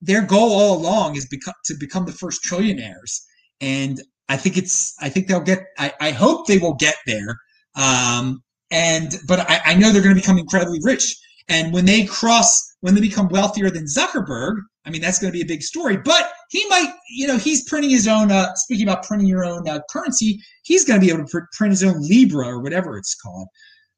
[0.00, 3.20] their goal all along is become to become the first trillionaires,
[3.60, 5.60] and I think it's I think they'll get.
[5.78, 7.38] I, I hope they will get there.
[7.74, 11.16] Um, and but I, I know they're going to become incredibly rich.
[11.48, 15.36] And when they cross, when they become wealthier than Zuckerberg, I mean, that's going to
[15.36, 15.96] be a big story.
[15.96, 18.32] But he might, you know, he's printing his own.
[18.32, 21.46] Uh, speaking about printing your own uh, currency, he's going to be able to pr-
[21.52, 23.48] print his own Libra or whatever it's called.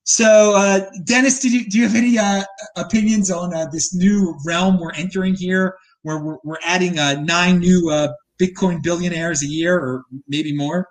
[0.05, 2.43] So, uh, Deniz, do you, do you have any uh,
[2.77, 7.59] opinions on uh, this new realm we're entering here, where we're, we're adding uh, nine
[7.59, 8.09] new
[8.41, 10.89] Bitcoin billionaires a year, or maybe more?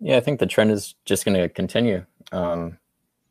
[0.00, 2.04] Yeah, I think the trend is just going to continue.
[2.32, 2.78] Um,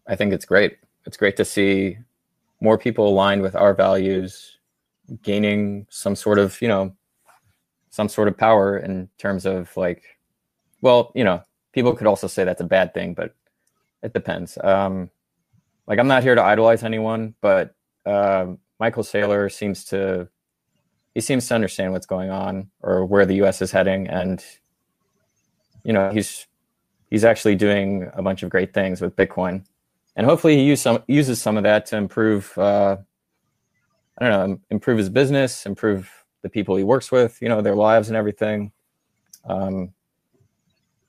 [0.07, 0.77] I think it's great.
[1.05, 1.97] It's great to see
[2.61, 4.57] more people aligned with our values
[5.23, 6.95] gaining some sort of you know
[7.91, 10.03] some sort of power in terms of like
[10.81, 13.35] well you know people could also say that's a bad thing but
[14.03, 14.57] it depends.
[14.63, 15.09] Um
[15.87, 17.75] like i'm not here to idolize anyone but
[18.05, 18.47] uh,
[18.79, 20.27] michael saylor seems to
[21.13, 24.07] he seems to understand what's going on or where the us is heading.
[24.07, 24.43] And
[25.83, 26.47] you know he's
[27.09, 29.65] he's actually doing a bunch of great things with bitcoin.
[30.15, 32.97] And hopefully he use some, uses some of that to improve uh,
[34.19, 37.75] I don't know, improve his business, improve the people he works with, you know, their
[37.75, 38.71] lives and everything.
[39.45, 39.93] Um,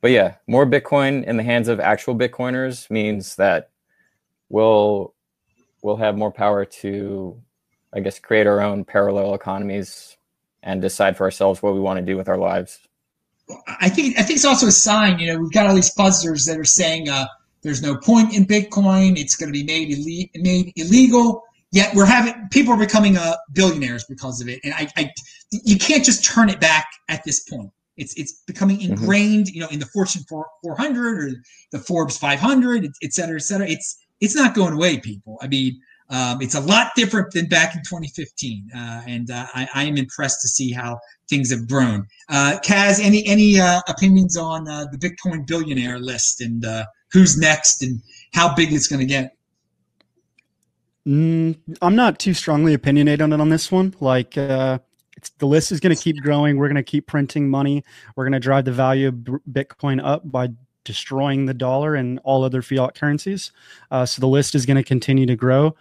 [0.00, 3.70] but yeah, more Bitcoin in the hands of actual Bitcoiners means that
[4.48, 5.14] we'll
[5.82, 7.40] we'll have more power to,
[7.92, 10.16] I guess, create our own parallel economies
[10.62, 12.80] and decide for ourselves what we want to do with our lives.
[13.80, 15.18] I think I think it's also a sign.
[15.18, 17.26] You know, we've got all these buzzers that are saying uh,
[17.62, 19.18] There's no point in Bitcoin.
[19.18, 21.44] It's going to be made, made illegal.
[21.72, 25.10] Yet we're having people are becoming uh, billionaires because of it, and I, I,
[25.50, 27.70] you can't just turn it back at this point.
[27.96, 28.92] It's it's becoming mm-hmm.
[28.92, 29.54] ingrained, mm-hmm.
[29.54, 31.30] you know, in the Fortune 400 or
[31.72, 33.68] the Forbes 500, et cetera, et cetera.
[33.68, 35.38] It's it's not going away, people.
[35.40, 39.68] I mean, um, it's a lot different than back in 2015, uh, and uh, I,
[39.74, 41.00] I, am impressed to see how
[41.30, 42.06] things have grown.
[42.28, 47.38] Uh, Kaz, any any uh, opinions on uh, the Bitcoin billionaire list and uh, who's
[47.38, 48.02] next and
[48.34, 49.34] how big it's going to get?
[51.06, 53.94] Mm, I'm not too strongly opinionated on it on this one.
[54.00, 54.80] Like, the
[55.40, 56.56] list is going to keep growing.
[56.56, 57.84] We're going to keep printing money.
[58.16, 59.14] We're going to drive the value of
[59.50, 60.50] Bitcoin up by
[60.84, 63.52] destroying the dollar and all other fiat currencies.
[63.90, 65.76] so the list is going to continue to grow.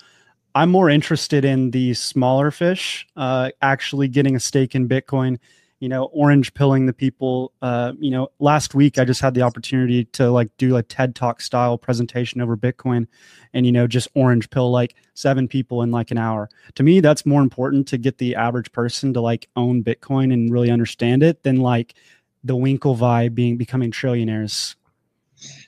[0.53, 5.39] I'm more interested in the smaller fish uh, actually getting a stake in Bitcoin.
[5.81, 7.51] You know, orange pilling the people.
[7.61, 11.13] Uh, you know, last week I just had the opportunity to like do a TED
[11.15, 13.07] Talk style presentation over Bitcoin,
[13.53, 16.49] and you know, just orange pill like seven people in like an hour.
[16.75, 20.53] To me, that's more important to get the average person to like own Bitcoin and
[20.53, 21.95] really understand it than like
[22.43, 24.75] the Winklevii being becoming trillionaires.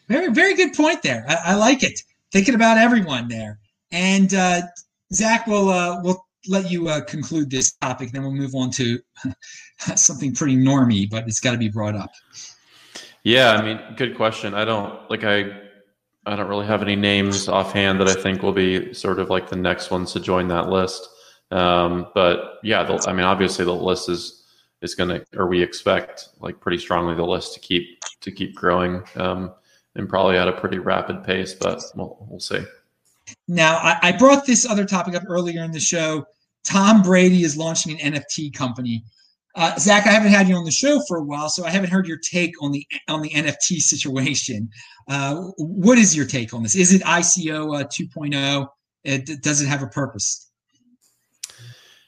[0.08, 1.26] Very, very good point there.
[1.28, 2.02] I, I like it.
[2.32, 3.60] Thinking about everyone there.
[3.92, 4.62] And uh,
[5.14, 8.12] Zack will uh, will let you uh, conclude this topic.
[8.12, 9.00] Then we'll move on to
[9.96, 12.12] something pretty normy, but it's got to be brought up.
[13.24, 14.54] Yeah, I mean, good question.
[14.54, 15.52] I don't like I
[16.26, 19.50] I don't really have any names offhand that I think will be sort of like
[19.50, 21.08] the next ones to join that list.
[21.52, 24.44] Um, but yeah, the, I mean, obviously the list is
[24.82, 28.56] is going to, or we expect like pretty strongly the list to keep to keep
[28.56, 29.54] growing um,
[29.96, 31.54] and probably at a pretty rapid pace.
[31.54, 32.64] But we'll we'll see.
[33.48, 36.26] Now, I, I brought this other topic up earlier in the show.
[36.64, 39.04] Tom Brady is launching an NFT company.
[39.56, 41.92] Uh, Zack, I haven't had you on the show for a while, so I haven't
[41.92, 44.70] heard your take on the on the NFT situation.
[45.08, 46.76] Uh, what is your take on this?
[46.76, 48.68] Is it ICO uh, 2.0?
[49.04, 50.50] It, does it have a purpose?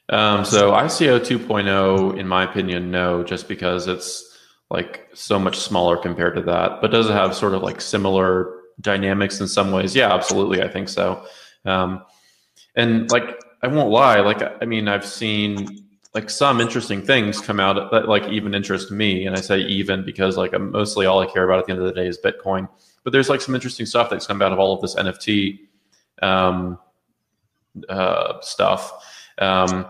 [0.09, 4.37] Um, so ICO 2.0, in my opinion, no, just because it's
[4.69, 6.79] like so much smaller compared to that.
[6.81, 9.95] But does it have sort of like similar dynamics in some ways.
[9.95, 10.61] Yeah, absolutely.
[10.61, 11.25] I think so.
[11.65, 12.03] Um,
[12.75, 14.19] and like, I won't lie.
[14.19, 18.89] Like, I mean, I've seen like some interesting things come out that like even interest
[18.89, 19.25] me.
[19.27, 21.81] And I say even because like I'm mostly all I care about at the end
[21.81, 22.69] of the day is Bitcoin.
[23.03, 25.59] But there's like some interesting stuff that's come out of all of this NFT
[26.21, 26.79] um,
[27.89, 28.91] uh, stuff.
[29.39, 29.87] Um,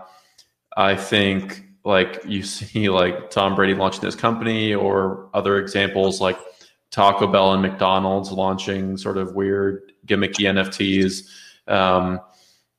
[0.76, 6.38] I think like you see like Tom Brady launching this company or other examples like
[6.96, 11.28] Taco Bell and McDonald's launching sort of weird gimmicky NFTs.
[11.70, 12.22] Um,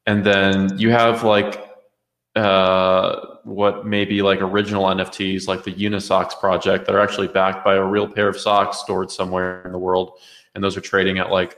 [0.07, 1.69] and then you have like
[2.35, 7.63] uh, what may be like original NFTs, like the Unisocks project, that are actually backed
[7.63, 10.13] by a real pair of socks stored somewhere in the world.
[10.55, 11.55] And those are trading at like,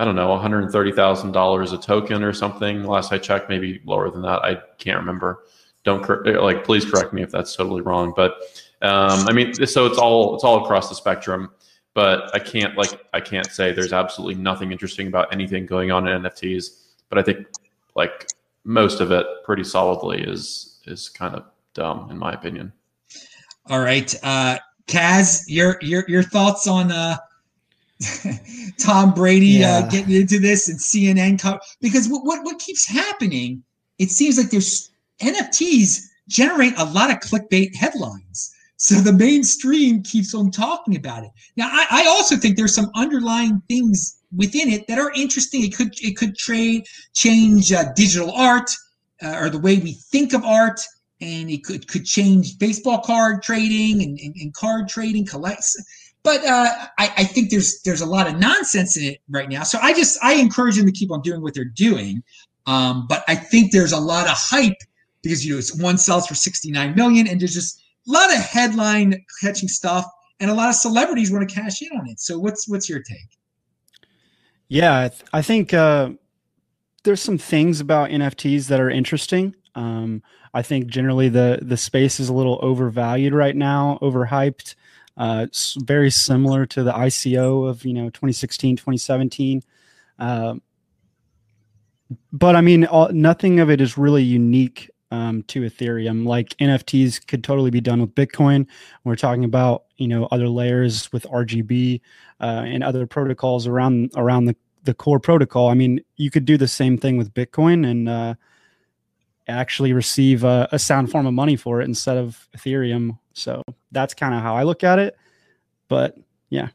[0.00, 2.82] I don't know, $130,000 a token or something.
[2.82, 4.40] Last I checked, maybe lower than that.
[4.42, 5.44] I can't remember.
[5.84, 8.12] Don't like, please correct me if that's totally wrong.
[8.16, 8.32] But
[8.82, 11.52] um, I mean, so it's all it's all across the spectrum
[11.94, 16.08] but I can't like I can't say there's absolutely nothing interesting about anything going on
[16.08, 16.78] in NFTs.
[17.08, 17.46] But I think
[17.94, 18.28] like
[18.64, 22.72] most of it pretty solidly is is kind of dumb in my opinion.
[23.66, 27.16] All right, uh, Kaz, your your your thoughts on uh,
[28.78, 29.78] Tom Brady uh, yeah.
[29.78, 33.62] uh, getting into this and CNN co- because what, what what keeps happening?
[33.98, 34.90] It seems like there's
[35.20, 38.51] NFTs generate a lot of clickbait headlines.
[38.82, 41.30] So the mainstream keeps on talking about it.
[41.56, 45.62] Now, I, I, also think there's some underlying things within it that are interesting.
[45.62, 48.68] It could it could trade change uh, digital art
[49.22, 50.80] uh, or the way we think of art,
[51.20, 55.76] and it could could change baseball card trading and, and, and card trading collects.
[56.24, 59.62] But uh, I, I think there's there's a lot of nonsense in it right now.
[59.62, 62.20] So I just I encourage them to keep on doing what they're doing.
[62.66, 64.78] Um, but I think there's a lot of hype
[65.22, 68.38] because you know it's one sells for 69 million, and there's just a lot of
[68.38, 70.06] headline catching stuff,
[70.40, 72.20] and a lot of celebrities want to cash in on it.
[72.20, 73.38] So what's what's your take?
[74.68, 76.10] Yeah, I, th- I think uh,
[77.04, 79.54] there's some things about NFTs that are interesting.
[79.74, 80.22] Um,
[80.54, 84.74] I think generally the the space is a little overvalued right now, overhyped.
[85.16, 89.62] Uh, it's very similar to the ICO of you know 2016, 2017.
[90.18, 90.54] Uh,
[92.32, 96.26] but I mean, all, nothing of it is really unique um, to Ethereum.
[96.26, 98.66] Like NFTs could totally be done with Bitcoin.
[99.04, 102.00] We're talking about you know other layers with RGB
[102.40, 105.68] uh, and other protocols around around the the core protocol.
[105.68, 108.34] I mean, you could do the same thing with Bitcoin and uh,
[109.46, 113.18] actually receive a, a sound form of money for it instead of Ethereum.
[113.32, 115.16] So that's kind of how I look at it.
[115.88, 116.16] But
[116.48, 116.68] yeah.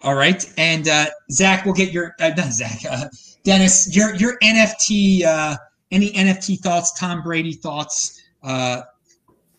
[0.00, 3.04] All right, and uh, Zack, we'll get your uh, not Zack, uh,
[3.44, 5.56] Deniz, your your NFT, uh,
[5.92, 6.98] any NFT thoughts?
[6.98, 8.20] Tom Brady thoughts?
[8.42, 8.82] Uh,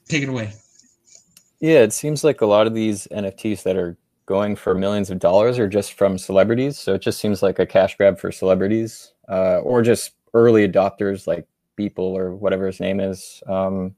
[0.09, 0.51] take it away.
[1.59, 5.19] Yeah, it seems like a lot of these NFTs that are going for millions of
[5.19, 6.77] dollars are just from celebrities.
[6.77, 11.27] So it just seems like a cash grab for celebrities uh, or just early adopters
[11.27, 13.41] like Beeple or whatever his name is.
[13.47, 13.95] Um,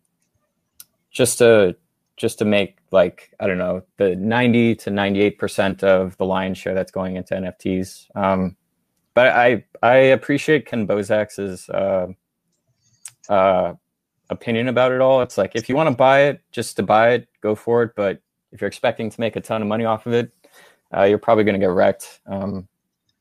[1.11, 1.75] just to
[2.17, 6.25] just to make like I don't know the ninety to ninety eight percent of the
[6.25, 8.15] lion's share that's going into NFTs.
[8.15, 8.55] Um,
[9.13, 12.07] but I I appreciate Ken Bozak's uh,
[13.29, 13.73] uh,
[14.29, 15.21] opinion about it all.
[15.21, 17.91] It's like if you want to buy it, just to buy it, go for it.
[17.95, 18.21] But
[18.51, 20.31] if you're expecting to make a ton of money off of it,
[20.95, 22.21] uh, you're probably going to get wrecked.
[22.25, 22.67] Um,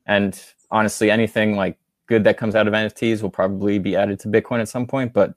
[0.07, 0.40] and
[0.70, 4.61] honestly, anything like good that comes out of NFTs will probably be added to Bitcoin
[4.61, 5.12] at some point.
[5.12, 5.34] But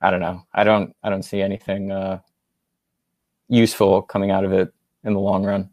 [0.00, 0.42] I don't know.
[0.54, 0.94] I don't.
[1.02, 2.20] I don't see anything uh,
[3.48, 4.72] useful coming out of it
[5.04, 5.70] in the long run.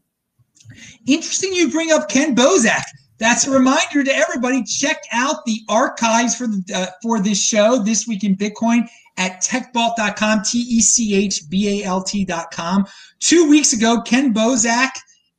[1.05, 2.83] Interesting, you bring up Ken Bozak.
[3.19, 4.63] That's a reminder to everybody.
[4.63, 8.87] Check out the archives for the uh, for this show this week in Bitcoin
[9.17, 12.85] at techbalt.com, T E C H B A L T.com.
[13.19, 14.91] Two weeks ago, Ken Bozak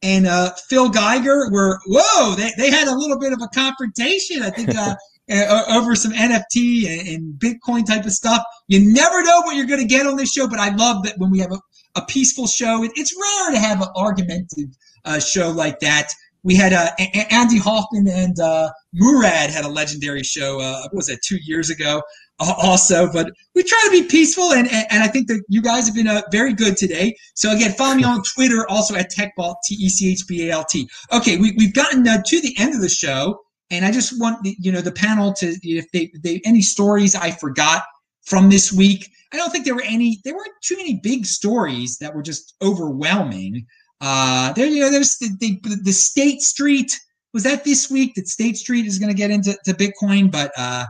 [0.03, 4.43] and uh, Phil Geiger were, whoa, they, they had a little bit of a confrontation,
[4.43, 4.95] I think, uh,
[5.31, 8.43] uh, over some NFT and, and, Bitcoin type of stuff.
[8.69, 11.19] You never know what you're going to get on this show, but I love that
[11.19, 11.61] when we have a,
[11.97, 14.75] a peaceful show, it, it's rare to have an argumentative
[15.05, 16.13] uh, show like that.
[16.43, 16.91] We had uh,
[17.31, 20.61] Andy Hoffman and uh, Murad had a legendary show.
[20.61, 21.19] Uh, was that?
[21.23, 22.03] Two years ago
[22.39, 25.87] also, but we try to be peaceful, and, and, and I think that you guys
[25.87, 27.17] have been uh, very good today.
[27.35, 30.53] So again, follow me on Twitter, also at TechBalt, T E C H B A
[30.53, 30.89] L T.
[31.13, 34.43] Okay, we, we've gotten uh, to the end of the show, and I just want
[34.45, 37.83] the, you know the panel to if they, they any stories I forgot
[38.25, 39.11] from this week.
[39.33, 40.21] I don't think there were any.
[40.25, 43.67] There weren't too many big stories that were just overwhelming.
[44.01, 46.99] Uh, there, you know, there's the, the, the State Street.
[47.35, 50.31] Was that this week that State Street is going to get into to Bitcoin?
[50.31, 50.87] But uh,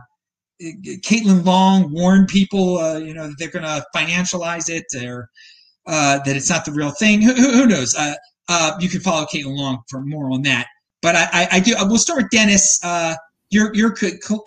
[0.61, 5.29] Caitlin Long warned people, uh, you know, they're going to financialize it or
[5.87, 7.21] uh, that it's not the real thing.
[7.21, 7.95] Who, who knows?
[7.95, 8.13] Uh,
[8.47, 10.67] uh, you can follow Caitlin Long for more on that.
[11.01, 11.75] But I, I, I do.
[11.81, 12.79] We'll start with Deniz.
[12.83, 13.15] Uh,
[13.51, 13.95] your, your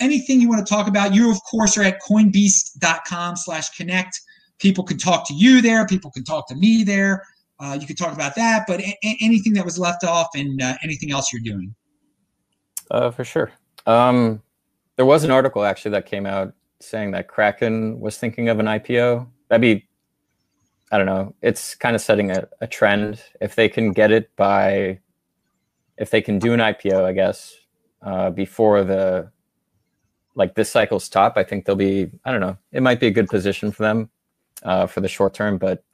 [0.00, 1.12] anything you want to talk about?
[1.14, 4.20] You of course are at Coinbeast.com/slash/connect.
[4.60, 5.84] People can talk to you there.
[5.86, 7.24] People can talk to me there.
[7.62, 8.64] Uh, you could talk about that.
[8.66, 11.74] But a- anything that was left off and anything else you're doing.
[12.90, 13.52] for sure.
[13.86, 14.42] Um,
[14.96, 18.66] there was an article actually that came out saying that Kraken was thinking of an
[18.66, 19.26] IPO.
[19.48, 19.88] That'd be,
[20.90, 23.22] I don't know, it's kind of setting a, a trend.
[23.40, 24.98] If they can get it by,
[25.96, 27.54] if they can do an IPO, I guess,
[28.02, 29.30] uh, before the,
[30.34, 33.12] like this cycle's top, I think they'll be, I don't know, it might be a
[33.12, 34.10] good position for them
[34.62, 35.84] uh, for the short term, but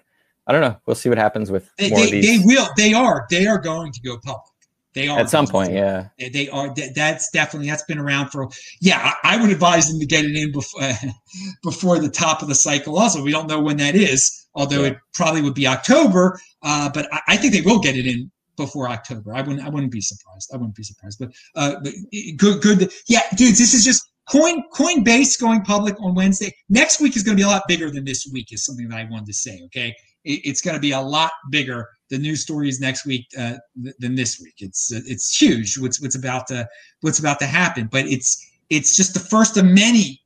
[0.49, 0.77] I don't know.
[0.87, 2.41] We'll see what happens with they, more they, of these.
[2.41, 2.69] They will.
[2.77, 3.27] They are.
[3.31, 4.53] They are going to go public.
[4.95, 6.09] They are at some point, yeah.
[6.19, 6.75] They, they are.
[6.95, 8.49] That's definitely that's been around for.
[8.81, 10.81] Yeah, I, I would advise them to get it in before
[11.63, 12.99] before the top of the cycle.
[12.99, 14.91] Also, we don't know when that is, although yeah.
[14.91, 16.41] it probably would be October.
[16.63, 19.35] Uh, but I, I, think they will get it in before October.
[19.35, 19.65] I wouldn't.
[19.65, 20.51] I wouldn't be surprised.
[20.53, 21.19] I wouldn't be surprised.
[21.21, 21.93] But, uh, but
[22.37, 22.91] good, good.
[23.07, 26.55] Yeah, dudes, this is just Coin Coinbase going public on Wednesday.
[26.69, 28.53] Next week is going to be a lot bigger than this week.
[28.53, 29.61] Is something that I wanted to say.
[29.67, 29.95] Okay,
[30.29, 33.55] it's going to be a lot bigger the news stories next week uh,
[33.99, 34.55] than this week.
[34.59, 35.79] It's it's huge.
[35.79, 36.69] What's what's about to
[37.01, 40.23] what's about to happen, but it's it's just the first of many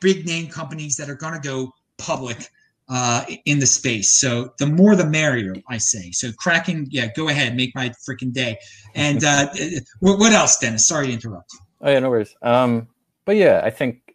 [0.00, 2.48] big name companies that are going to go public
[2.88, 4.12] uh, in the space.
[4.12, 6.12] So the more the merrier, I say.
[6.12, 8.58] So Kraken, yeah, go ahead, make my freaking day.
[8.94, 9.48] And uh,
[10.00, 10.86] what, what else, Deniz?
[10.86, 11.52] Sorry to interrupt.
[11.80, 12.34] Oh yeah, no worries.
[12.42, 12.88] Um,
[13.24, 14.14] but yeah, I think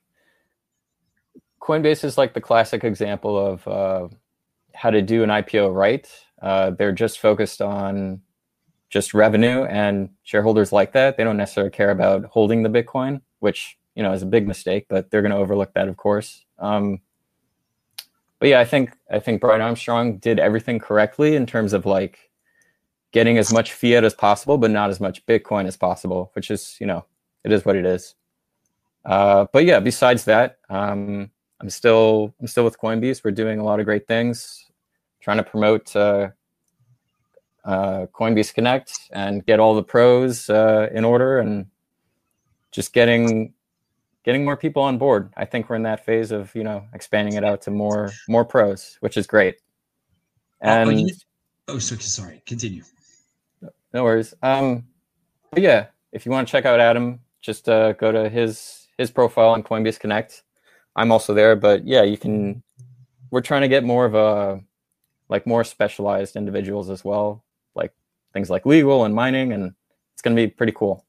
[1.62, 4.08] Coinbase is like the classic example of uh,
[4.82, 6.10] how to do an IPO right.
[6.42, 8.20] Uh, they're just focused on
[8.90, 11.18] just revenue, and shareholders like that.
[11.18, 14.88] They don't necessarily care about holding the Bitcoin, which you know is a big mistake,
[14.90, 16.46] but they're going to overlook that, of course.
[16.58, 17.00] Um,
[18.40, 22.32] but yeah, I think I think Brian Armstrong did everything correctly in terms of like
[23.12, 26.76] getting as much fiat as possible, but not as much Bitcoin as possible, which is
[26.80, 27.06] you know
[27.44, 28.16] it is what it is.
[29.06, 31.30] Uh, but yeah, besides that, um,
[31.62, 33.24] I'm still I'm still with Coinbase.
[33.24, 34.71] We're doing a lot of great things
[35.22, 36.30] trying to promote uh,
[37.64, 41.68] uh, Coinbeast Connect and get all the pros uh, in order and
[42.72, 43.54] just getting
[44.24, 45.32] getting more people on board.
[45.38, 48.46] I think we're in that phase of you know expanding it out to more more
[48.46, 49.58] pros, which is great.
[50.62, 51.10] And oh, you,
[51.68, 52.84] oh so, sorry, continue.
[53.94, 54.34] No worries.
[54.42, 54.86] Um,
[55.52, 59.12] but yeah, if you want to check out Adam, just uh, go to his his
[59.12, 60.44] profile on Coinbeast Connect.
[60.96, 62.64] I'm also there, but yeah, you can.
[63.30, 64.62] We're trying to get more of a
[65.32, 67.94] like more specialized individuals as well, like
[68.34, 69.74] things like legal and mining and
[70.14, 71.04] it's going to be pretty cool.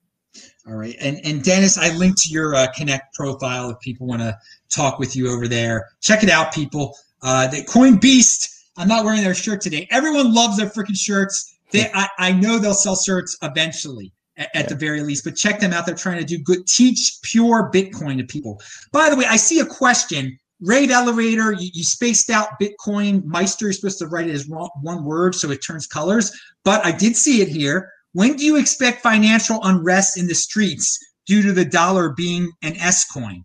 [0.66, 4.22] All right, and and Deniz, I linked to your uh, Connect profile if people want
[4.22, 4.38] to
[4.70, 5.90] talk with you over there.
[6.00, 6.96] Check it out, people.
[7.20, 8.48] Uh, the Coin Beast.
[8.78, 9.86] I'm not wearing their shirt today.
[9.90, 11.58] Everyone loves their freaking shirts.
[11.70, 14.62] They, I, I know they'll sell shirts eventually at, yeah.
[14.62, 15.84] the very least, but check them out.
[15.84, 18.62] They're trying to do good, teach pure Bitcoin to people.
[18.90, 20.38] By the way, I see a question.
[20.62, 23.24] Rave Elevator, you, you spaced out Bitcoin.
[23.24, 26.30] Meister, you're supposed to write it as one word so it turns colors,
[26.64, 27.90] but I did see it here.
[28.12, 32.76] When do you expect financial unrest in the streets due to the dollar being an
[32.76, 33.44] S coin?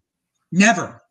[0.52, 1.02] Never,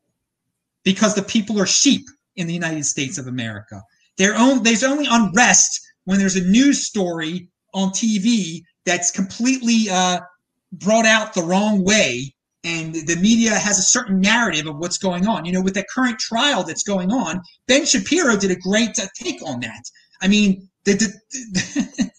[0.85, 3.83] because the people are sheep in the United States of America.
[4.17, 10.21] There's only unrest when there's a news story on TV that's completely uh,
[10.73, 12.36] brought out the wrong way
[12.67, 15.45] and the media has a certain narrative of what's going on.
[15.45, 19.07] You know, with the current trial that's going on, Ben Shapiro did a great uh,
[19.15, 19.85] take on that.
[20.21, 22.11] I mean, the, the,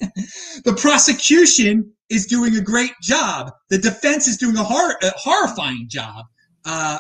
[0.64, 3.52] the, prosecution is doing a great job.
[3.70, 6.26] The defense is doing a, hor- a horrifying job.
[6.64, 7.00] Uh,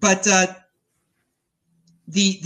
[0.00, 0.48] but uh,
[2.08, 2.40] the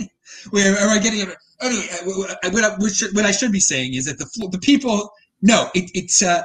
[0.50, 1.26] where am I getting?
[1.60, 2.76] Anyway, uh, what I,
[3.12, 5.10] what I should be saying is that the the people
[5.42, 6.42] no, it, it's uh,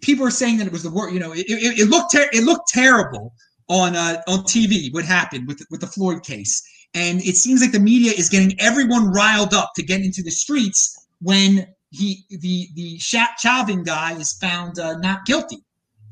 [0.00, 1.14] people are saying that it was the worst.
[1.14, 3.32] You know, it, it, it looked ter- it looked terrible
[3.68, 4.92] on uh, on TV.
[4.92, 6.62] What happened with with the Floyd case,
[6.94, 10.30] and it seems like the media is getting everyone riled up to get into the
[10.30, 15.58] streets when he the the Chauvin guy is found uh, not guilty,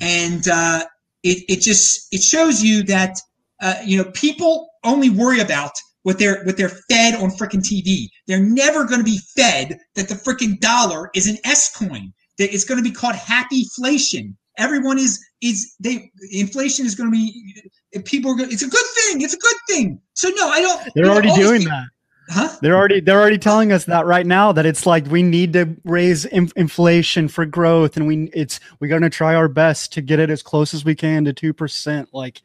[0.00, 0.84] and uh,
[1.22, 3.18] it it just it shows you that
[3.60, 5.72] uh, you know people only worry about
[6.02, 8.06] what they're what they're fed on freaking TV.
[8.26, 12.12] They're never going to be fed that the freaking dollar is an S coin.
[12.38, 14.36] That it's going to be called happy inflation.
[14.58, 17.70] Everyone is is they inflation is going to be
[18.04, 19.22] people are going, it's a good thing.
[19.22, 20.00] It's a good thing.
[20.14, 20.94] So no, I don't.
[20.94, 21.86] They're already doing that.
[22.28, 22.56] Huh?
[22.60, 25.76] They're already they're already telling us that right now that it's like we need to
[25.84, 30.00] raise in, inflation for growth and we it's we're going to try our best to
[30.00, 32.42] get it as close as we can to 2% like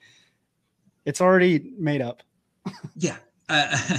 [1.05, 2.21] it's already made up.
[2.95, 3.17] yeah.
[3.49, 3.67] Uh,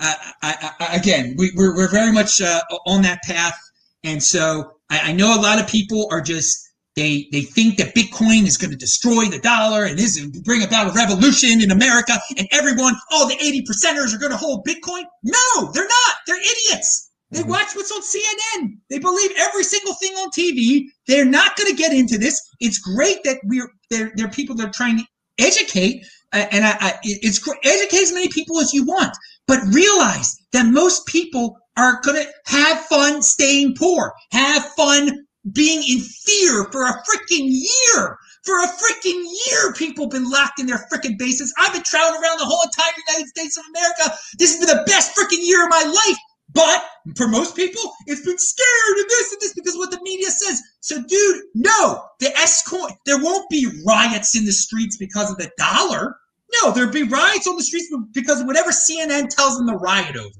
[0.00, 3.58] uh, I, I, again, we, are we're, we're very much uh, on that path.
[4.04, 7.94] And so I, I know a lot of people are just they they think that
[7.94, 12.12] Bitcoin is going to destroy the dollar and is bring about a revolution in America,
[12.36, 15.04] and everyone, oh, the eighty percenters are going to hold Bitcoin.
[15.24, 16.16] No, they're not.
[16.26, 17.10] They're idiots.
[17.30, 17.48] They mm-hmm.
[17.48, 18.76] watch what's on CNN.
[18.90, 20.84] They believe every single thing on TV.
[21.06, 22.38] They're not going to get into this.
[22.60, 24.12] It's great that we're there.
[24.14, 25.04] There are people that are trying to
[25.38, 29.16] educate, uh, and I, I, it's educate as many people as you want,
[29.46, 35.10] but realize that most people are going to have fun staying poor, have fun
[35.52, 38.16] being in fear for a freaking year.
[38.44, 41.54] For a freaking year, people been locked in their freaking bases.
[41.58, 44.16] I've been traveling around the whole entire United States of America.
[44.38, 46.18] This has been the best freaking year of my life.
[46.54, 46.84] But
[47.16, 50.60] for most people, it's been scared of this and this because what the media says.
[50.80, 55.38] So, dude, no, the S coin, there won't be riots in the streets because of
[55.38, 56.16] the dollar.
[56.60, 60.16] No, there'd be riots on the streets because of whatever CNN tells them to riot
[60.16, 60.30] over.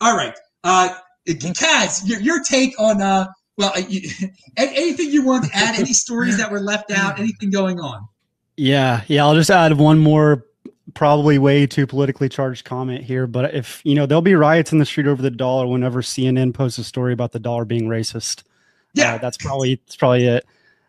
[0.00, 0.34] All right.
[0.64, 0.94] Uh,
[1.26, 4.08] Kaz, your, your take on uh, well, you,
[4.56, 5.78] anything you want to add?
[5.78, 7.18] Any stories that were left out?
[7.18, 8.08] Anything going on?
[8.56, 9.24] Yeah, yeah.
[9.24, 10.44] I'll just add one more,
[10.94, 13.26] probably way too politically charged comment here.
[13.26, 16.54] But if you know, there'll be riots in the street over the dollar whenever CNN
[16.54, 18.42] posts a story about the dollar being racist.
[18.94, 20.44] Yeah, uh, that's probably that's probably it.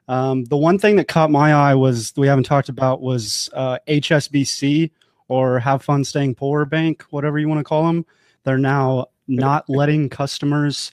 [0.07, 3.77] Um, the one thing that caught my eye was we haven't talked about was uh,
[3.87, 4.91] HSBC
[5.27, 8.05] or Have Fun Staying Poor Bank, whatever you want to call them.
[8.43, 10.91] They're now not letting customers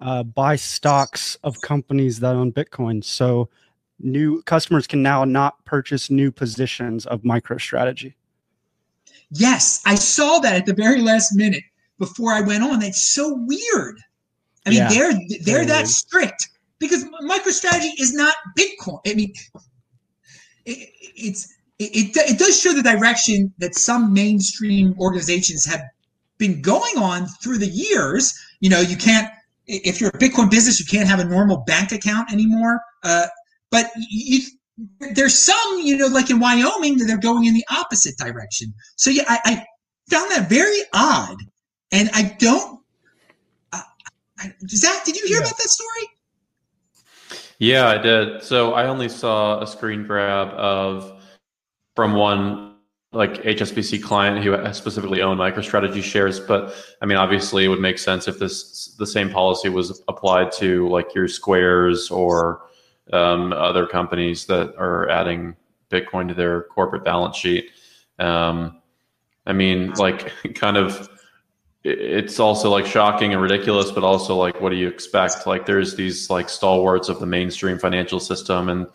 [0.00, 3.02] uh, buy stocks of companies that own Bitcoin.
[3.02, 3.48] So
[3.98, 8.14] new customers can now not purchase new positions of MicroStrategy.
[9.30, 11.62] Yes, I saw that at the very last minute
[11.98, 12.80] before I went on.
[12.80, 14.00] That's so weird.
[14.66, 16.48] I mean, yeah, they're they're that strict
[16.80, 18.98] because MicroStrategy is not Bitcoin.
[19.06, 19.32] I mean,
[20.64, 25.82] it, it's it, it, it does show the direction that some mainstream organizations have
[26.38, 28.34] been going on through the years.
[28.60, 29.30] You know, you can't
[29.66, 32.80] if you're a Bitcoin business, you can't have a normal bank account anymore.
[33.04, 33.26] Uh,
[33.70, 34.40] but you,
[35.14, 38.74] there's some, you know, like in Wyoming, that they're going in the opposite direction.
[38.96, 39.66] So yeah, I, I
[40.10, 41.36] found that very odd,
[41.92, 42.80] and I don't.
[43.72, 43.82] Uh,
[44.38, 45.44] I, Zack, did you hear yeah.
[45.44, 46.08] about that story?
[47.60, 48.42] Yeah, I did.
[48.42, 51.22] So I only saw a screen grab of
[51.94, 52.76] from one
[53.12, 56.40] like HSBC client who specifically owned MicroStrategy shares.
[56.40, 60.52] But I mean, obviously, it would make sense if this the same policy was applied
[60.52, 62.62] to like your Squares or
[63.12, 65.54] um, other companies that are adding
[65.90, 67.70] Bitcoin to their corporate balance sheet.
[68.18, 68.80] Um,
[69.44, 71.10] I mean, like, kind of
[71.82, 75.46] it's also like shocking and ridiculous, but also like, what do you expect?
[75.46, 78.86] Like, there's these like stalwarts of the mainstream financial system, and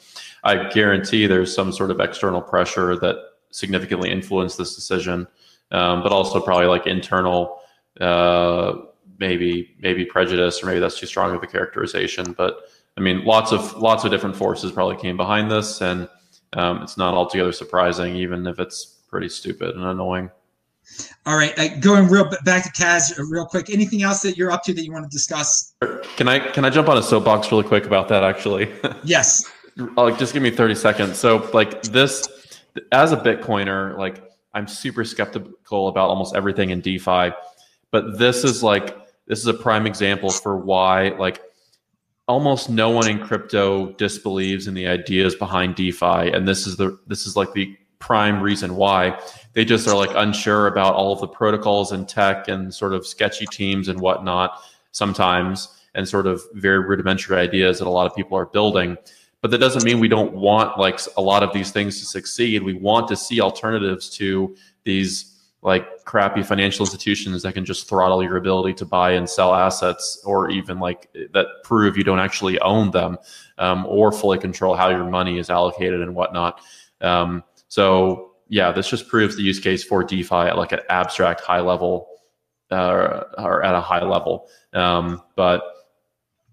[0.43, 3.15] I guarantee there's some sort of external pressure that
[3.49, 5.27] significantly influenced this decision,
[5.71, 7.59] um, but also probably like internal,
[7.99, 8.73] uh,
[9.17, 12.33] maybe maybe prejudice, or maybe that's too strong of a characterization.
[12.33, 16.07] But I mean, lots of lots of different forces probably came behind this, and
[16.53, 20.29] um, it's not altogether surprising, even if it's pretty stupid and annoying.
[21.25, 23.69] All right, uh, going real back to Kaz real quick.
[23.69, 25.73] Anything else that you're up to that you want to discuss?
[26.17, 28.23] Can I can I jump on a soapbox really quick about that?
[28.23, 28.71] Actually,
[29.03, 29.49] yes.
[29.95, 31.17] like, just give me 30 seconds.
[31.17, 32.27] So, like this,
[32.91, 34.23] as a Bitcoiner, like
[34.53, 37.31] I'm super skeptical about almost everything in DeFi,
[37.91, 41.41] but this is like this is a prime example for why like
[42.27, 46.97] almost no one in crypto disbelieves in the ideas behind DeFi, and this is the
[47.07, 47.75] this is like the
[48.05, 49.19] prime reason why.
[49.53, 53.07] They just are like unsure about all of the protocols and tech and sort of
[53.07, 58.15] sketchy teams and whatnot sometimes and sort of very rudimentary ideas that a lot of
[58.15, 58.95] people are building.
[59.41, 62.61] But that doesn't mean we don't want like a lot of these things to succeed.
[62.61, 65.31] We want to see alternatives to these
[65.63, 70.21] like crappy financial institutions that can just throttle your ability to buy and sell assets
[70.23, 73.17] or even like that prove you don't actually own them
[73.57, 76.61] um, or fully control how your money is allocated and whatnot.
[77.01, 77.43] Um,
[77.75, 81.59] so yeah, this just proves the use case for DeFi at like an abstract high
[81.59, 82.07] level
[82.71, 84.47] uh, or at a high level.
[84.71, 85.61] Um, but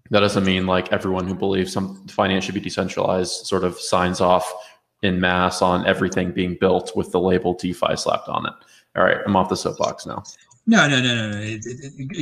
[0.09, 4.19] that doesn't mean like everyone who believes some finance should be decentralized sort of signs
[4.19, 4.53] off
[5.01, 8.53] in mass on everything being built with the label DeFi slapped on it.
[8.97, 10.23] All right, I'm off the soapbox now.
[10.67, 11.57] No, no, no, no, no.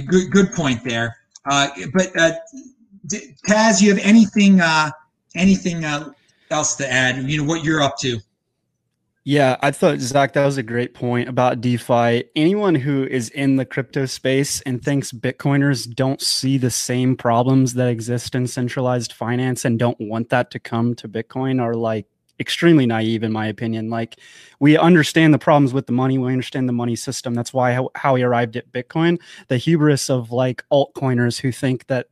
[0.10, 1.18] Good, good point there.
[1.50, 2.34] Uh, but uh,
[3.48, 4.92] Kaz, you have anything, uh,
[5.36, 6.12] anything uh,
[6.52, 7.28] else to add?
[7.28, 8.20] You know what you're up to?
[9.24, 12.24] Yeah, I thought Zack that was a great point about DeFi.
[12.36, 17.76] Anyone who is in the crypto space and thinks Bitcoiners don't see the same problems
[17.76, 22.08] that exist in centralized finance and don't want that to come to Bitcoin are like
[22.40, 23.92] extremely naive in my opinion.
[23.92, 24.18] Like
[24.60, 27.36] we understand the problems with the money, we understand the money system.
[27.36, 29.20] That's why how, how we arrived at Bitcoin.
[29.50, 32.08] The hubris of like altcoiners who think that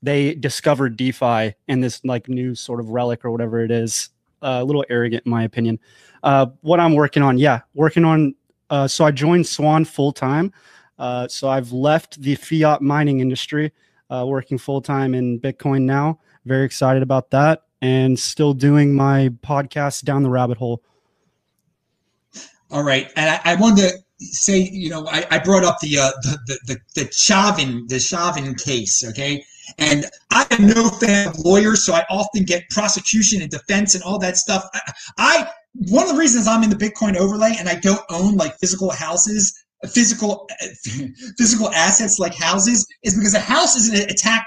[0.00, 4.08] they discovered DeFi and this like new sort of relic or whatever it is,
[4.42, 5.78] a little arrogant in my opinion.
[6.22, 8.34] Uh, what I'm working on, yeah, working on.
[8.70, 10.52] Uh, so I joined Swan full time.
[10.98, 13.72] Uh, so I've left the fiat mining industry,
[14.10, 16.20] uh, working full time in Bitcoin now.
[16.44, 20.82] Very excited about that, and still doing my podcast down the rabbit hole.
[22.70, 25.98] All right, and I, I wanted to say, you know, I, I brought up the,
[25.98, 29.44] uh, the the the the Chauvin the Chauvin case, okay,
[29.78, 34.02] and I am no fan of lawyers, so I often get prosecution and defense and
[34.04, 34.64] all that stuff.
[34.74, 34.80] I,
[35.18, 38.58] I one of the reasons I'm in the Bitcoin overlay and I don't own like
[38.58, 39.54] physical houses,
[39.90, 40.48] physical
[41.38, 44.46] physical assets like houses is because a house is an attack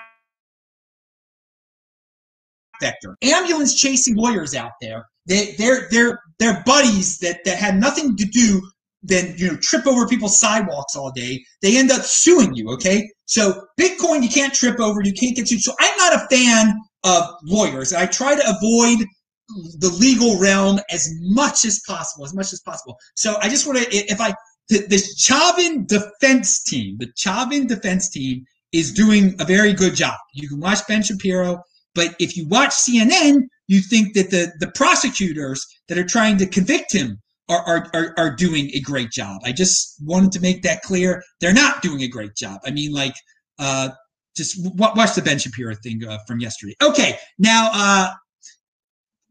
[2.82, 3.16] vector.
[3.22, 5.05] Ambulance chasing lawyers out there.
[5.26, 8.61] They they're they're they're buddies that that had nothing to do
[9.08, 11.43] than you know trip over people's sidewalks all day.
[11.62, 12.72] They end up suing you.
[12.72, 15.01] Okay, so Bitcoin you can't trip over.
[15.03, 15.62] You can't get sued.
[15.62, 17.93] So I'm not a fan of lawyers.
[17.93, 19.06] I try to avoid
[19.80, 22.97] the legal realm as much as possible, as much as possible.
[23.16, 24.34] So I just want to, if I,
[24.70, 30.16] the, Chauvin defense team, the Chauvin defense team is doing a very good job.
[30.34, 31.62] You can watch Ben Shapiro,
[31.93, 36.47] but if you watch CNN, you think that the, the prosecutors that are trying to
[36.47, 39.39] convict him are, are, are, doing a great job.
[39.46, 41.22] I just wanted to make that clear.
[41.41, 42.60] They're not doing a great job.
[42.66, 43.14] I mean, like,
[43.60, 43.89] uh,
[44.36, 46.74] just watch the Ben Shapiro thing uh, from yesterday.
[46.82, 48.12] Okay, now uh,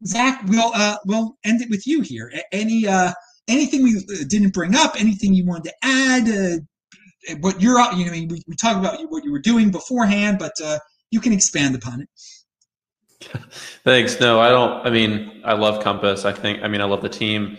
[0.05, 2.31] Zack, we'll uh, we'll end it with you here.
[2.51, 3.11] Any uh,
[3.47, 4.99] anything we uh, didn't bring up?
[4.99, 6.29] Anything you wanted to add?
[6.29, 10.53] Uh, what you're you know we, we talked about what you were doing beforehand, but
[10.63, 10.79] uh,
[11.11, 12.09] you can expand upon it.
[13.83, 14.19] Thanks.
[14.19, 14.85] No, I don't.
[14.85, 16.25] I mean, I love Compass.
[16.25, 16.61] I think.
[16.63, 17.57] I mean, I love the team.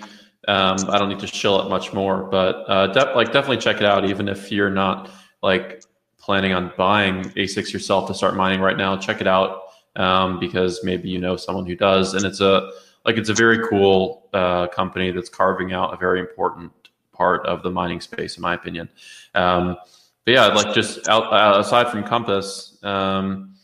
[0.48, 3.76] Um, I don't need to shill it much more, but uh, de- like definitely check
[3.76, 4.08] it out.
[4.08, 5.10] Even if you're not
[5.42, 5.82] like
[6.18, 9.62] planning on buying ASICs yourself to start mining right now, check it out
[9.96, 12.70] um, because maybe you know someone who does, and it's a
[13.04, 16.72] like it's a very cool uh, company that's carving out a very important
[17.12, 18.88] part of the mining space, in my opinion.
[19.34, 19.76] Um,
[20.24, 23.54] but yeah, like just out, uh, aside from Compass, um,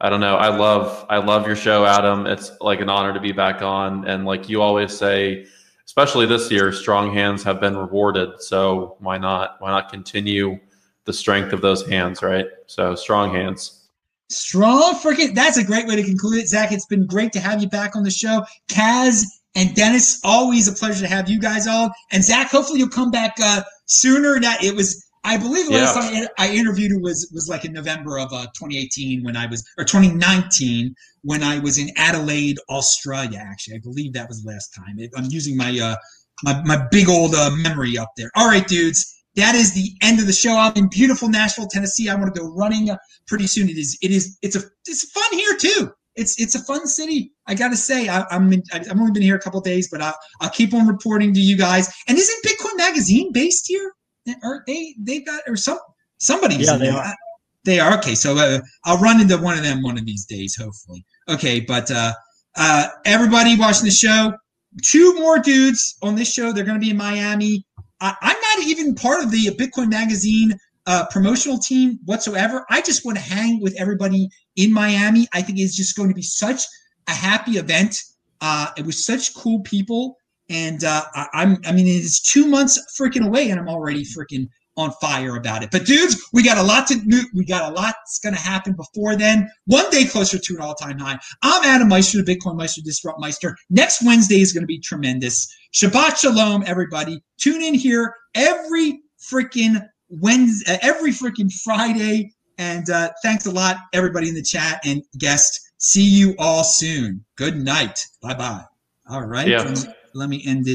[0.00, 0.36] I don't know.
[0.36, 2.26] I love I love your show, Adam.
[2.26, 5.46] It's like an honor to be back on, and like you always say,
[5.96, 8.42] especially this year, strong hands have been rewarded.
[8.42, 9.56] So why not?
[9.60, 10.58] Why not continue
[11.04, 12.46] the strength of those hands, right?
[12.66, 13.88] So strong hands.
[14.28, 15.34] Strong freaking.
[15.34, 16.70] That's a great way to conclude it, Zack.
[16.70, 18.44] It's been great to have you back on the show.
[18.68, 19.24] Kaz
[19.54, 21.90] and Deniz, always a pleasure to have you guys on.
[22.12, 24.38] And Zack, hopefully you'll come back uh, sooner.
[24.38, 25.05] That it was.
[25.26, 25.90] I believe the Yeah.
[25.90, 29.46] last time I interviewed her was was like in November of uh, 2018 when I
[29.46, 33.38] was or 2019 when I was in Adelaide, Australia.
[33.44, 34.98] Actually, I believe that was the last time.
[34.98, 35.96] It, I'm using my uh
[36.44, 38.30] my my big old uh, memory up there.
[38.36, 39.12] All right, dudes.
[39.34, 40.56] That is the end of the show.
[40.56, 42.08] I'm in beautiful Nashville, Tennessee.
[42.08, 42.96] I want to go running uh,
[43.26, 43.68] pretty soon.
[43.68, 43.98] It is.
[44.00, 44.38] It is.
[44.42, 44.62] It's a.
[44.86, 45.90] It's fun here too.
[46.14, 46.40] It's.
[46.40, 47.32] It's a fun city.
[47.46, 48.08] I gotta say.
[48.08, 48.52] I, I'm.
[48.52, 51.40] In, I've only been here a couple days, but I'll, I'll keep on reporting to
[51.40, 51.92] you guys.
[52.06, 53.92] And isn't Bitcoin Magazine based here?
[54.42, 55.78] Or they they got or some
[56.18, 56.96] somebody's Yeah, they there.
[56.96, 57.14] are.
[57.64, 58.14] They are okay.
[58.14, 61.04] So uh, I'll run into one of them one of these days, hopefully.
[61.28, 62.12] Okay, but uh,
[62.56, 64.32] uh, everybody watching the show,
[64.82, 66.52] two more dudes on this show.
[66.52, 67.64] They're going to be in Miami.
[68.00, 70.56] I, I'm not even part of the Bitcoin Magazine
[70.86, 72.64] uh, promotional team whatsoever.
[72.70, 75.26] I just want to hang with everybody in Miami.
[75.32, 76.62] I think it's just going to be such
[77.08, 77.96] a happy event.
[78.40, 80.16] Uh, it was such cool people,
[80.48, 81.58] and uh, I, I'm.
[81.66, 85.70] I mean, it's two months freaking away, and I'm already freaking on fire about it.
[85.70, 87.22] But dudes, we got a lot to do.
[87.34, 89.50] We got a lot that's going to happen before then.
[89.66, 91.18] One day closer to an all-time high.
[91.42, 93.56] I'm Adam Meister, the Bitcoin Meister, Disrupt Meister.
[93.70, 95.48] Next Wednesday is going to be tremendous.
[95.74, 97.22] Shabbat Shalom, everybody.
[97.38, 102.32] Tune in here every freaking Wednesday, uh, every freaking Friday.
[102.58, 105.60] And uh, thanks a lot, everybody in the chat and guests.
[105.78, 107.24] See you all soon.
[107.36, 107.98] Good night.
[108.22, 108.64] Bye bye.
[109.08, 109.48] All right.
[109.48, 109.74] Yeah.
[110.16, 110.74] Let me- end it.